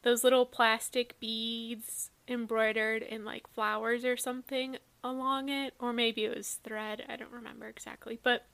[0.03, 6.37] those little plastic beads embroidered in like flowers or something along it, or maybe it
[6.37, 7.05] was thread.
[7.09, 8.47] I don't remember exactly, but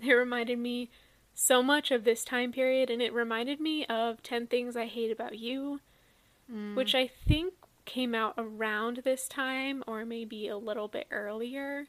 [0.00, 0.90] it reminded me
[1.34, 5.10] so much of this time period, and it reminded me of 10 Things I Hate
[5.10, 5.80] About You,
[6.74, 7.54] which I think
[7.84, 11.88] came out around this time or maybe a little bit earlier.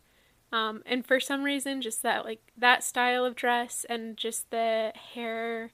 [0.51, 4.91] Um, and for some reason, just that like that style of dress and just the
[5.13, 5.71] hair,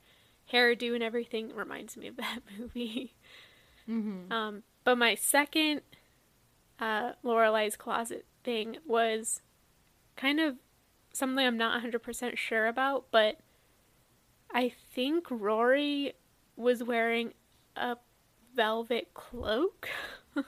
[0.52, 3.14] hairdo and everything reminds me of that movie.
[4.32, 5.82] Um, but my second
[6.80, 9.42] uh, Lorelai's closet thing was
[10.16, 10.56] kind of
[11.14, 13.40] something I'm not 100% sure about, but
[14.54, 16.14] I think Rory
[16.56, 17.34] was wearing
[17.76, 17.98] a
[18.56, 19.90] velvet cloak.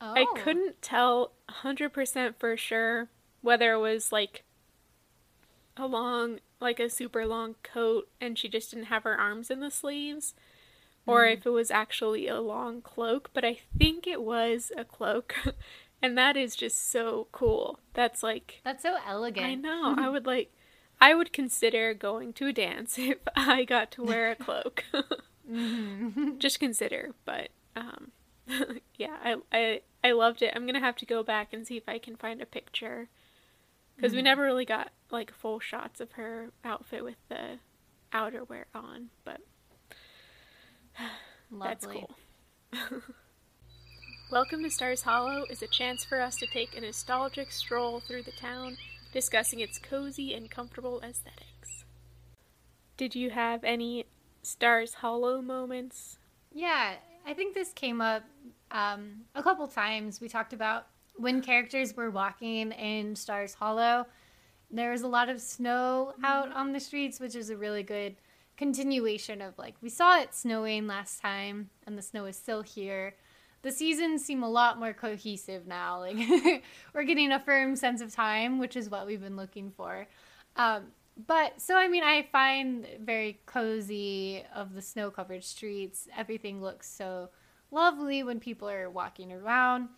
[0.00, 0.14] Oh.
[0.14, 1.32] I couldn't tell
[1.62, 3.08] 100% for sure
[3.42, 4.44] whether it was like
[5.76, 9.60] a long, like a super long coat and she just didn't have her arms in
[9.60, 10.34] the sleeves,
[11.06, 11.34] or mm.
[11.34, 15.34] if it was actually a long cloak, but I think it was a cloak.
[16.02, 17.80] and that is just so cool.
[17.92, 19.46] That's like, That's so elegant.
[19.46, 20.50] I know, I would like,
[21.00, 24.84] I would consider going to a dance if I got to wear a cloak.
[26.38, 28.12] Just consider, but um,
[28.96, 30.52] yeah, I, I I loved it.
[30.54, 33.08] I'm gonna have to go back and see if I can find a picture
[33.96, 37.58] because we never really got like full shots of her outfit with the
[38.12, 39.40] outerwear on, but
[41.50, 42.14] that's cool.
[44.30, 48.22] Welcome to Stars Hollow is a chance for us to take a nostalgic stroll through
[48.22, 48.76] the town,
[49.12, 51.84] discussing its cozy and comfortable aesthetics.
[52.96, 54.06] Did you have any
[54.42, 56.18] Stars Hollow moments?
[56.52, 56.94] Yeah,
[57.26, 58.24] I think this came up
[58.70, 60.20] um, a couple times.
[60.20, 60.86] We talked about
[61.16, 64.06] when characters were walking in Stars Hollow.
[64.70, 68.16] There was a lot of snow out on the streets, which is a really good
[68.56, 73.14] continuation of like we saw it snowing last time, and the snow is still here.
[73.62, 76.00] The seasons seem a lot more cohesive now.
[76.00, 76.16] Like
[76.94, 80.06] we're getting a firm sense of time, which is what we've been looking for.
[80.56, 80.86] Um,
[81.26, 86.08] but so I mean, I find very cozy of the snow-covered streets.
[86.16, 87.28] Everything looks so
[87.70, 89.88] lovely when people are walking around.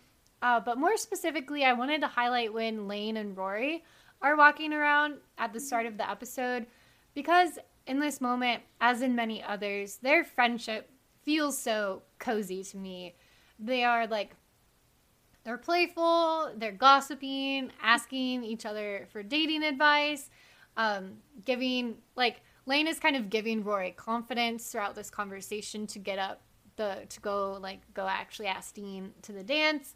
[0.41, 3.83] Uh, but more specifically, I wanted to highlight when Lane and Rory
[4.21, 6.65] are walking around at the start of the episode
[7.13, 10.89] because in this moment, as in many others, their friendship
[11.23, 13.15] feels so cozy to me.
[13.59, 14.35] They are like
[15.43, 20.29] they're playful, they're gossiping, asking each other for dating advice,
[20.77, 26.17] um, giving like Lane is kind of giving Rory confidence throughout this conversation to get
[26.17, 26.41] up
[26.75, 29.95] the to go like go actually ask Dean to the dance.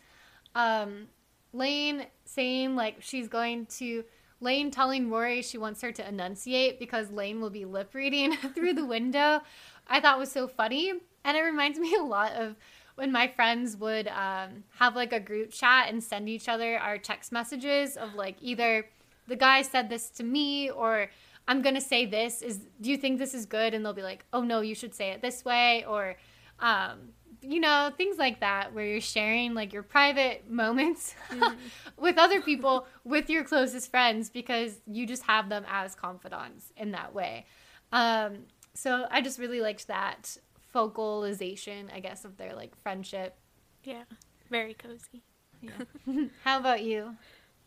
[0.53, 1.08] Um,
[1.53, 4.03] Lane saying like she's going to
[4.39, 8.74] Lane telling Rory she wants her to enunciate because Lane will be lip reading through
[8.74, 9.41] the window.
[9.88, 10.93] I thought was so funny,
[11.24, 12.55] and it reminds me a lot of
[12.98, 16.98] when my friends would um, have like a group chat and send each other our
[16.98, 18.88] text messages of like either
[19.28, 21.10] the guy said this to me or
[21.48, 22.41] I'm gonna say this.
[22.41, 23.74] Is do you think this is good?
[23.74, 26.16] And they'll be like, oh no, you should say it this way, or
[26.60, 27.10] um,
[27.41, 31.56] you know, things like that, where you're sharing like your private moments mm-hmm.
[31.98, 36.91] with other people, with your closest friends, because you just have them as confidants in
[36.91, 37.45] that way.
[37.91, 38.39] Um,
[38.74, 40.38] so I just really liked that
[40.78, 43.36] focalization, I guess, of their like friendship.
[43.84, 44.03] Yeah,
[44.51, 45.23] very cozy.
[45.59, 45.71] Yeah.
[46.43, 47.15] How about you?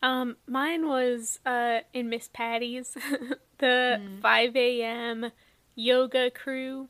[0.01, 2.93] Um, mine was uh in Miss Patty's,
[3.57, 4.21] the mm.
[4.21, 5.31] 5 a.m.
[5.75, 6.87] yoga crew.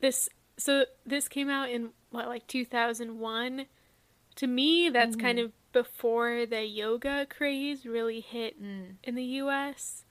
[0.00, 3.66] This so this came out in what like 2001.
[4.36, 5.26] To me, that's mm-hmm.
[5.26, 8.94] kind of before the yoga craze really hit mm.
[9.04, 10.04] in the U.S.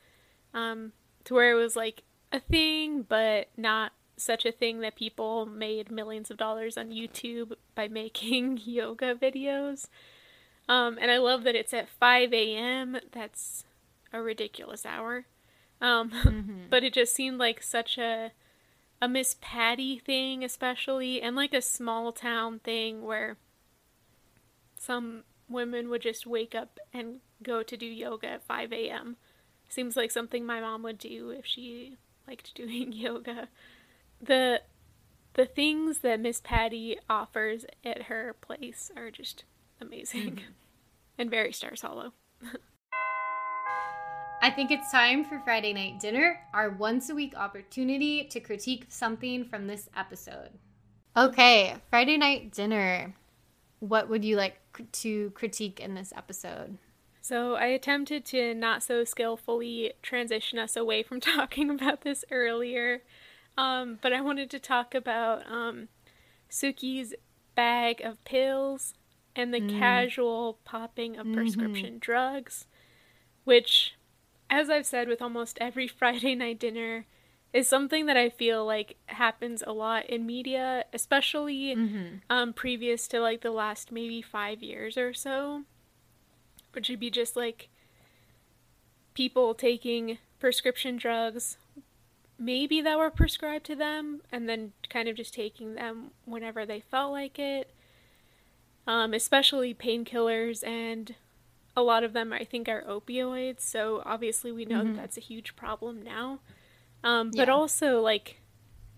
[0.53, 0.91] Um,
[1.24, 5.91] to where it was like a thing, but not such a thing that people made
[5.91, 9.88] millions of dollars on YouTube by making yoga videos.
[10.68, 12.97] Um, and I love that it's at 5 a.m.
[13.11, 13.63] That's
[14.11, 15.26] a ridiculous hour.
[15.80, 16.53] Um, mm-hmm.
[16.70, 18.32] But it just seemed like such a
[18.99, 23.38] a Miss Patty thing, especially, and like a small town thing where
[24.76, 29.18] some women would just wake up and go to do yoga at 5 a.m.
[29.70, 31.97] Seems like something my mom would do if she
[32.28, 33.49] liked doing yoga.
[34.22, 34.61] The
[35.34, 39.43] the things that Miss Patty offers at her place are just
[39.80, 40.51] amazing mm-hmm.
[41.18, 42.13] and very Stars Hollow.
[44.41, 48.86] I think it's time for Friday Night Dinner, our once a week opportunity to critique
[48.89, 50.51] something from this episode.
[51.15, 53.15] Okay, Friday Night Dinner.
[53.80, 54.59] What would you like
[54.91, 56.78] to critique in this episode?
[57.22, 63.01] So, I attempted to not so skillfully transition us away from talking about this earlier,
[63.58, 65.88] um, but I wanted to talk about um,
[66.49, 67.14] Sookie's
[67.55, 68.93] bag of pills
[69.36, 69.80] and the mm.
[69.80, 71.36] casual popping of mm-hmm.
[71.36, 72.68] prescription drugs,
[73.43, 73.95] which
[74.49, 77.05] as I've said with almost every Friday night dinner,
[77.53, 82.16] is something that I feel like happens a lot in media, especially mm-hmm.
[82.30, 85.64] um, previous to like the last maybe five years or so,
[86.74, 87.70] which would be just like
[89.14, 91.58] people taking prescription drugs,
[92.40, 96.80] maybe that were prescribed to them, and then kind of just taking them whenever they
[96.80, 97.72] felt like it.
[98.86, 101.16] Um, especially painkillers and
[101.76, 104.94] a lot of them I think are opioids, so obviously we know mm-hmm.
[104.94, 106.40] that that's a huge problem now.
[107.04, 107.54] Um, but yeah.
[107.54, 108.38] also like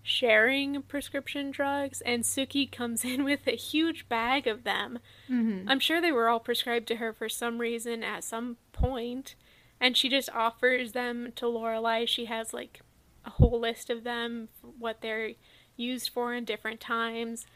[0.02, 4.98] sharing prescription drugs, and Sookie comes in with a huge bag of them.
[5.28, 5.68] Mm-hmm.
[5.68, 9.34] I'm sure they were all prescribed to her for some reason at some point,
[9.80, 12.08] and she just offers them to Lorelai.
[12.08, 12.80] She has like
[13.24, 14.48] a whole list of them,
[14.78, 15.32] what they're
[15.76, 17.46] used for in different times.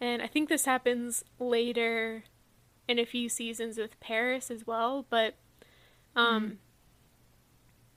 [0.00, 2.24] And I think this happens later
[2.88, 5.34] in a few seasons with Paris as well, but
[6.14, 6.56] um mm.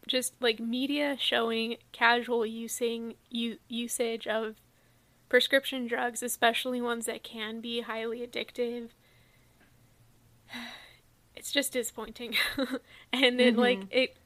[0.07, 4.55] just like media showing casual using u- usage of
[5.29, 8.89] prescription drugs, especially ones that can be highly addictive.
[11.35, 12.35] It's just disappointing.
[13.13, 13.59] and it mm-hmm.
[13.59, 14.17] like it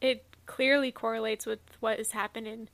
[0.00, 2.68] it clearly correlates with what has happened in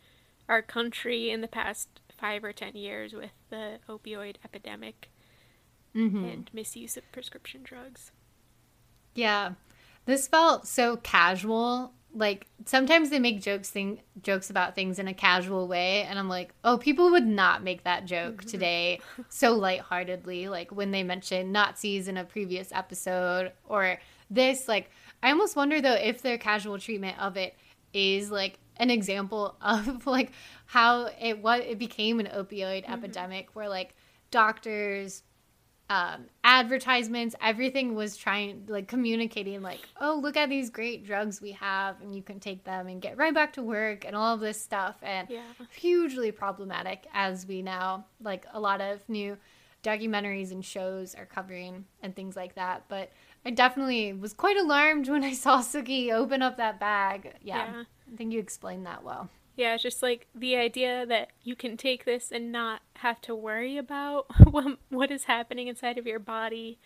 [0.48, 5.10] our country in the past 5 or 10 years with the opioid epidemic
[5.94, 6.24] mm-hmm.
[6.24, 8.12] and misuse of prescription drugs.
[9.14, 9.52] Yeah.
[10.06, 11.92] This felt so casual.
[12.14, 16.28] Like sometimes they make jokes thing jokes about things in a casual way and I'm
[16.28, 18.48] like, "Oh, people would not make that joke mm-hmm.
[18.48, 23.98] today so lightheartedly like when they mention Nazis in a previous episode or
[24.28, 24.90] this like
[25.22, 27.56] I almost wonder though if their casual treatment of it
[27.92, 30.32] is like an example of like
[30.66, 32.92] how it what it became an opioid mm-hmm.
[32.92, 33.94] epidemic where like
[34.30, 35.22] doctors
[35.90, 41.50] um, advertisements, everything was trying, like communicating, like, oh, look at these great drugs we
[41.50, 44.40] have, and you can take them and get right back to work, and all of
[44.40, 44.96] this stuff.
[45.02, 45.42] And yeah.
[45.74, 49.36] hugely problematic, as we now, like, a lot of new
[49.82, 52.84] documentaries and shows are covering and things like that.
[52.88, 53.10] But
[53.44, 57.34] I definitely was quite alarmed when I saw Sookie open up that bag.
[57.42, 57.82] Yeah, yeah.
[58.12, 59.28] I think you explained that well.
[59.56, 63.34] Yeah, it's just like the idea that you can take this and not have to
[63.34, 66.78] worry about what, what is happening inside of your body.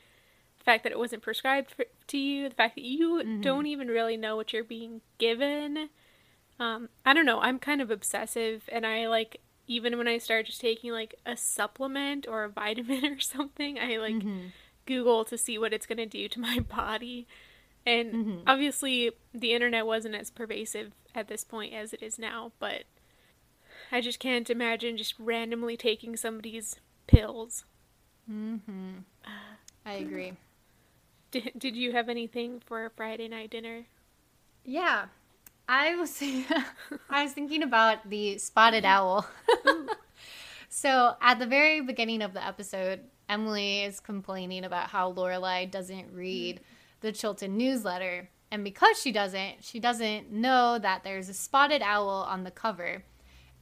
[0.59, 3.41] The fact that it wasn't prescribed for, to you, the fact that you mm-hmm.
[3.41, 5.91] don't even really know what you're being given.
[6.59, 7.41] Um, I don't know.
[7.41, 11.37] I'm kind of obsessive, and I like even when I start just taking like a
[11.37, 14.49] supplement or a vitamin or something, I like mm-hmm.
[14.87, 17.27] Google to see what it's gonna do to my body.
[17.87, 18.39] And mm-hmm.
[18.47, 22.85] obviously, the internet wasn't as pervasive at this point as it is now, but
[23.93, 26.77] I just can't imagine just randomly taking somebody's
[27.07, 27.65] pills.
[28.31, 28.99] Mm-hmm.
[29.85, 30.33] I agree.
[31.31, 33.85] Did, did you have anything for Friday night dinner?
[34.65, 35.07] Yeah.
[35.69, 36.23] I was
[37.11, 39.27] I was thinking about the spotted owl.
[40.69, 46.13] so at the very beginning of the episode, Emily is complaining about how Lorelai doesn't
[46.13, 46.61] read
[47.05, 52.09] the Chilton newsletter, and because she doesn't, she doesn't know that there's a spotted owl
[52.09, 53.05] on the cover,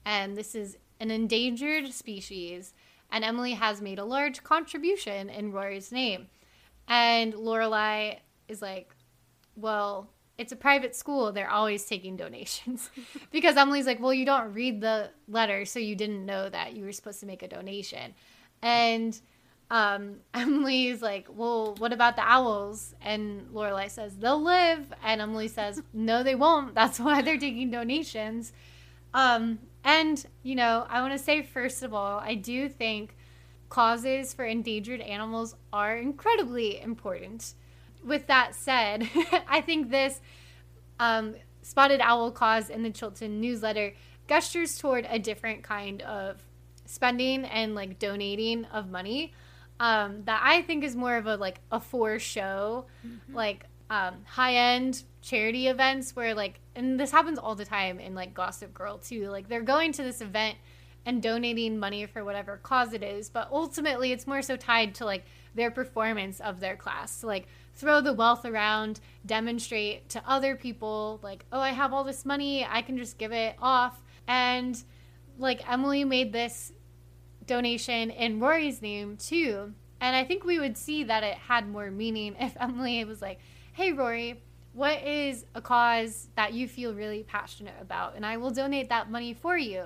[0.05, 2.73] and this is an endangered species.
[3.11, 6.29] And Emily has made a large contribution in Rory's name,
[6.87, 8.95] and Lorelai is like,
[9.57, 11.33] "Well, it's a private school.
[11.33, 12.91] They're always taking donations.
[13.33, 16.85] because Emily's like, well, you don't read the letter, so you didn't know that you
[16.85, 18.15] were supposed to make a donation.
[18.63, 19.21] And
[19.73, 22.95] um, Emily's like, well, what about the owls?
[23.01, 24.93] And Lorelai says, they'll live.
[25.03, 26.75] And Emily says, no, they won't.
[26.75, 28.53] That's why they're taking donations.
[29.15, 33.17] Um, and, you know, I want to say, first of all, I do think
[33.69, 37.55] causes for endangered animals are incredibly important
[38.05, 39.09] with that said,
[39.49, 40.21] I think this
[41.01, 43.95] um, spotted owl cause in the Chilton newsletter
[44.29, 46.43] gestures toward a different kind of
[46.85, 49.33] spending and like donating of money
[49.83, 53.35] um, that I think is more of a like a for show, mm-hmm.
[53.35, 58.15] like um, high end charity events where like, and this happens all the time in
[58.15, 59.29] like Gossip Girl too.
[59.29, 60.57] Like they're going to this event
[61.05, 65.05] and donating money for whatever cause it is, but ultimately it's more so tied to
[65.05, 65.25] like
[65.57, 67.19] their performance of their class.
[67.19, 72.05] So, like throw the wealth around, demonstrate to other people, like, oh, I have all
[72.05, 74.01] this money, I can just give it off.
[74.29, 74.81] And
[75.39, 76.73] like Emily made this
[77.47, 79.75] donation in Rory's name too.
[80.01, 83.39] And I think we would see that it had more meaning if Emily was like,
[83.73, 88.17] hey, Rory, what is a cause that you feel really passionate about?
[88.17, 89.85] And I will donate that money for you.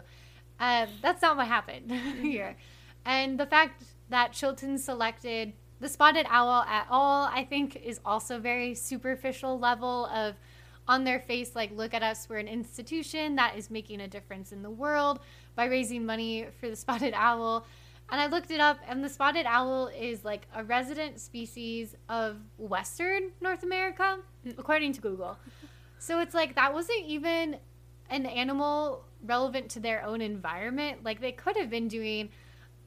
[0.59, 1.91] Uh, that's not what happened
[2.21, 2.57] here.
[3.05, 8.39] And the fact that Chilton selected the spotted owl at all, I think, is also
[8.39, 10.37] very superficial level of
[10.89, 14.53] on their face, like, look at us, we're an institution that is making a difference
[14.53, 15.19] in the world
[15.57, 17.67] by raising money for the spotted owl.
[18.09, 22.37] And I looked it up, and the spotted owl is like a resident species of
[22.57, 24.19] Western North America,
[24.57, 25.37] according to Google.
[25.99, 27.57] So it's like that wasn't even
[28.09, 31.03] an animal relevant to their own environment.
[31.03, 32.29] Like they could have been doing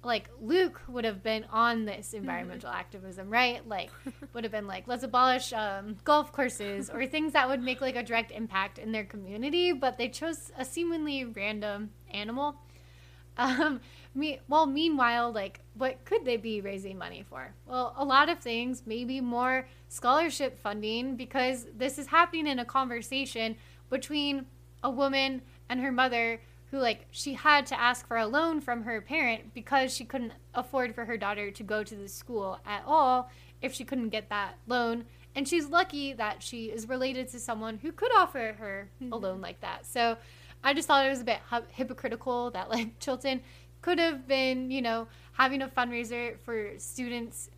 [0.04, 3.68] like Luke would have been on this environmental activism, right?
[3.68, 3.92] Like
[4.34, 7.98] would have been like, let's abolish um, golf courses or things that would make like
[7.98, 9.74] a direct impact in their community.
[9.74, 12.56] But they chose a seemingly random animal.
[13.38, 13.80] Um,
[14.14, 17.54] me, well, meanwhile, like what could they be raising money for?
[17.66, 22.66] Well, a lot of things, maybe more scholarship funding because this is happening in a
[22.66, 23.56] conversation
[23.90, 24.46] between
[24.84, 26.42] a woman and her mother
[26.72, 30.34] who like she had to ask for a loan from her parent because she couldn't
[30.54, 33.30] afford for her daughter to go to the school at all
[33.62, 35.06] if she couldn't get that loan
[35.36, 39.14] and she's lucky that she is related to someone who could offer her a mm-hmm.
[39.14, 40.18] loan like that so
[40.64, 41.40] i just thought it was a bit
[41.72, 43.42] hypocritical that like chilton
[43.82, 47.50] could have been you know having a fundraiser for students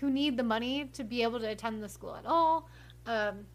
[0.00, 2.68] who need the money to be able to attend the school at all
[3.06, 3.46] um,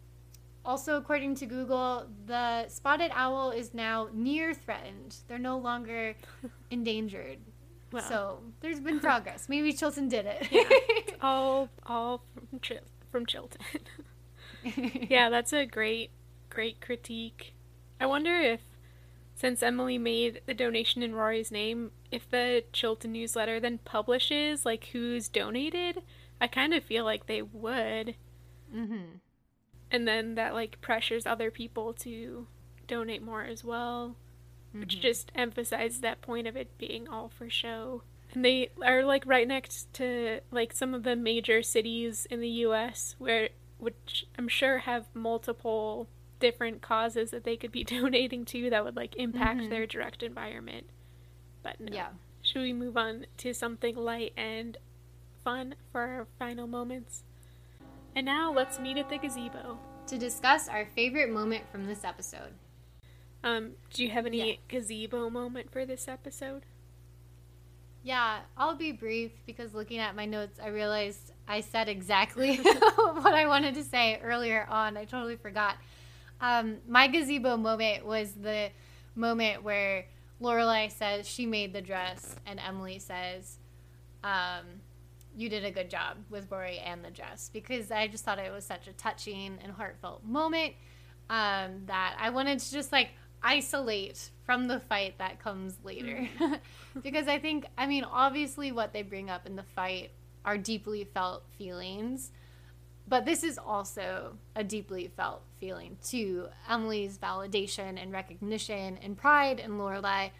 [0.64, 5.16] also, according to Google, the spotted owl is now near threatened.
[5.26, 6.14] They're no longer
[6.70, 7.38] endangered.
[7.92, 8.02] Well.
[8.02, 9.48] So there's been progress.
[9.48, 10.48] Maybe Chilton did it.
[10.50, 12.78] yeah, all all from, Chil-
[13.10, 13.60] from Chilton.
[14.62, 16.10] yeah, that's a great
[16.50, 17.54] great critique.
[18.00, 18.60] I wonder if
[19.34, 24.86] since Emily made the donation in Rory's name, if the Chilton newsletter then publishes like
[24.92, 26.02] who's donated,
[26.40, 28.16] I kind of feel like they would.
[28.74, 29.18] Mm-hmm
[29.90, 32.46] and then that like pressures other people to
[32.86, 34.16] donate more as well
[34.70, 34.80] mm-hmm.
[34.80, 38.02] which just emphasizes that point of it being all for show
[38.32, 42.48] and they are like right next to like some of the major cities in the
[42.48, 43.48] US where
[43.78, 46.08] which I'm sure have multiple
[46.40, 49.70] different causes that they could be donating to that would like impact mm-hmm.
[49.70, 50.86] their direct environment
[51.62, 51.94] but no.
[51.94, 52.08] yeah
[52.42, 54.78] should we move on to something light and
[55.44, 57.22] fun for our final moments
[58.14, 59.78] and now let's meet at the gazebo.
[60.08, 62.52] To discuss our favorite moment from this episode.
[63.44, 64.56] Um, do you have any yeah.
[64.68, 66.66] gazebo moment for this episode?
[68.02, 72.56] Yeah, I'll be brief because looking at my notes, I realized I said exactly
[72.96, 74.96] what I wanted to say earlier on.
[74.96, 75.76] I totally forgot.
[76.40, 78.70] Um, my gazebo moment was the
[79.14, 80.06] moment where
[80.40, 83.58] Lorelai says she made the dress, and Emily says,
[84.24, 84.64] um,
[85.36, 88.52] you did a good job with Rory and the dress because I just thought it
[88.52, 90.74] was such a touching and heartfelt moment
[91.28, 93.10] um, that I wanted to just like
[93.42, 96.28] isolate from the fight that comes later.
[96.38, 96.60] Mm.
[97.02, 100.10] because I think, I mean, obviously, what they bring up in the fight
[100.44, 102.32] are deeply felt feelings
[103.10, 106.46] but this is also a deeply felt feeling too.
[106.68, 110.30] Emily's validation and recognition and pride in Lorelai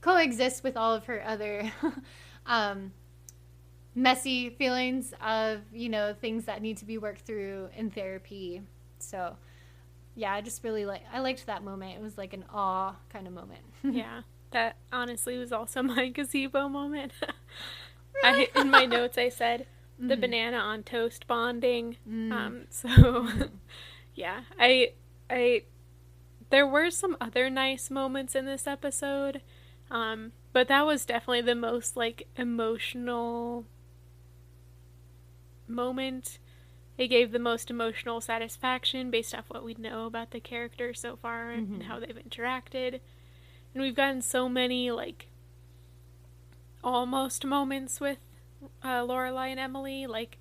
[0.00, 1.70] coexist with all of her other
[2.46, 2.92] um,
[3.94, 8.62] messy feelings of you know things that need to be worked through in therapy.
[9.00, 9.36] So
[10.14, 11.98] yeah, I just really like I liked that moment.
[11.98, 13.62] It was like an awe kind of moment.
[13.82, 17.12] yeah, that honestly was also my gazebo moment.
[18.22, 19.66] I in my notes I said
[20.00, 20.20] the mm-hmm.
[20.20, 21.96] banana on toast bonding.
[22.08, 22.32] Mm.
[22.32, 23.28] Um, so
[24.14, 24.92] yeah, I
[25.28, 25.64] I
[26.50, 29.42] there were some other nice moments in this episode.
[29.90, 33.64] Um, but that was definitely the most like emotional
[35.66, 36.38] moment.
[36.98, 41.16] It gave the most emotional satisfaction based off what we know about the character so
[41.16, 41.74] far mm-hmm.
[41.74, 43.00] and how they've interacted.
[43.72, 45.28] And we've gotten so many like
[46.82, 48.18] almost moments with
[48.82, 50.38] uh, Lorelai and Emily, like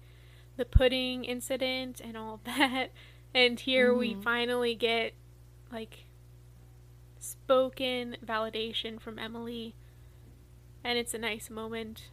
[0.58, 2.92] the pudding incident and all that.
[3.34, 4.00] And here mm-hmm.
[4.00, 5.14] we finally get
[5.72, 6.06] like
[7.20, 9.76] spoken validation from Emily.
[10.84, 12.10] And it's a nice moment,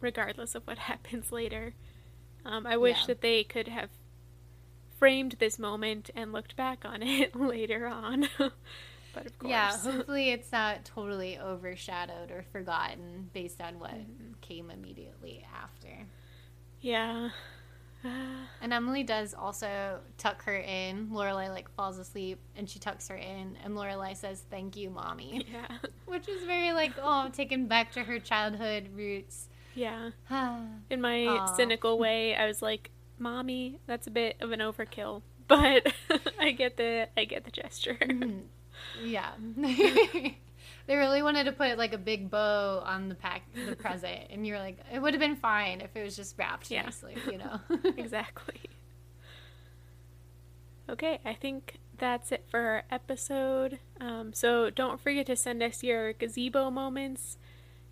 [0.00, 1.74] regardless of what happens later.
[2.44, 3.06] Um, I wish yeah.
[3.08, 3.90] that they could have
[4.98, 8.28] framed this moment and looked back on it later on.
[9.12, 9.50] But of course.
[9.50, 14.32] Yeah, hopefully it's not totally overshadowed or forgotten based on what mm-hmm.
[14.40, 16.06] came immediately after.
[16.80, 17.30] Yeah.
[18.62, 21.08] and Emily does also tuck her in.
[21.08, 25.46] Lorelai like falls asleep and she tucks her in, and Lorelai says, "Thank you, mommy."
[25.52, 29.48] Yeah, which is very like oh, taken back to her childhood roots.
[29.74, 30.10] Yeah.
[30.90, 31.56] in my Aww.
[31.56, 35.92] cynical way, I was like, "Mommy, that's a bit of an overkill," but
[36.38, 37.98] I get the I get the gesture.
[38.00, 38.40] Mm-hmm.
[39.02, 39.30] Yeah.
[40.88, 44.44] they really wanted to put like a big bow on the pack the present and
[44.46, 46.82] you're like it would have been fine if it was just wrapped yeah.
[46.82, 47.60] nicely you know
[47.96, 48.60] exactly
[50.88, 55.82] okay i think that's it for our episode um, so don't forget to send us
[55.82, 57.36] your gazebo moments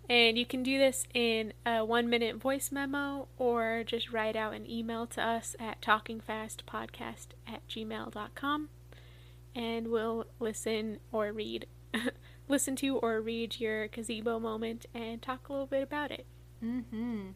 [0.09, 4.53] and you can do this in a one minute voice memo or just write out
[4.53, 8.69] an email to us at talkingfastpodcast at gmail.com
[9.57, 11.65] and we'll listen or read
[12.47, 16.25] listen to or read your gazebo moment and talk a little bit about it.
[16.63, 17.29] Mm-hmm.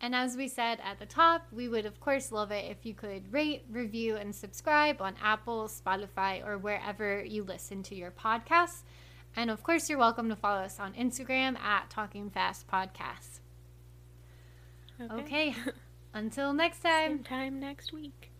[0.00, 2.92] And as we said at the top, we would of course love it if you
[2.92, 8.82] could rate, review, and subscribe on Apple, Spotify, or wherever you listen to your podcasts.
[9.36, 13.40] And of course, you're welcome to follow us on Instagram at Talking Fast Podcast.
[15.00, 15.14] Okay.
[15.22, 15.54] okay.
[16.14, 17.16] Until next time.
[17.16, 18.30] Same time next week.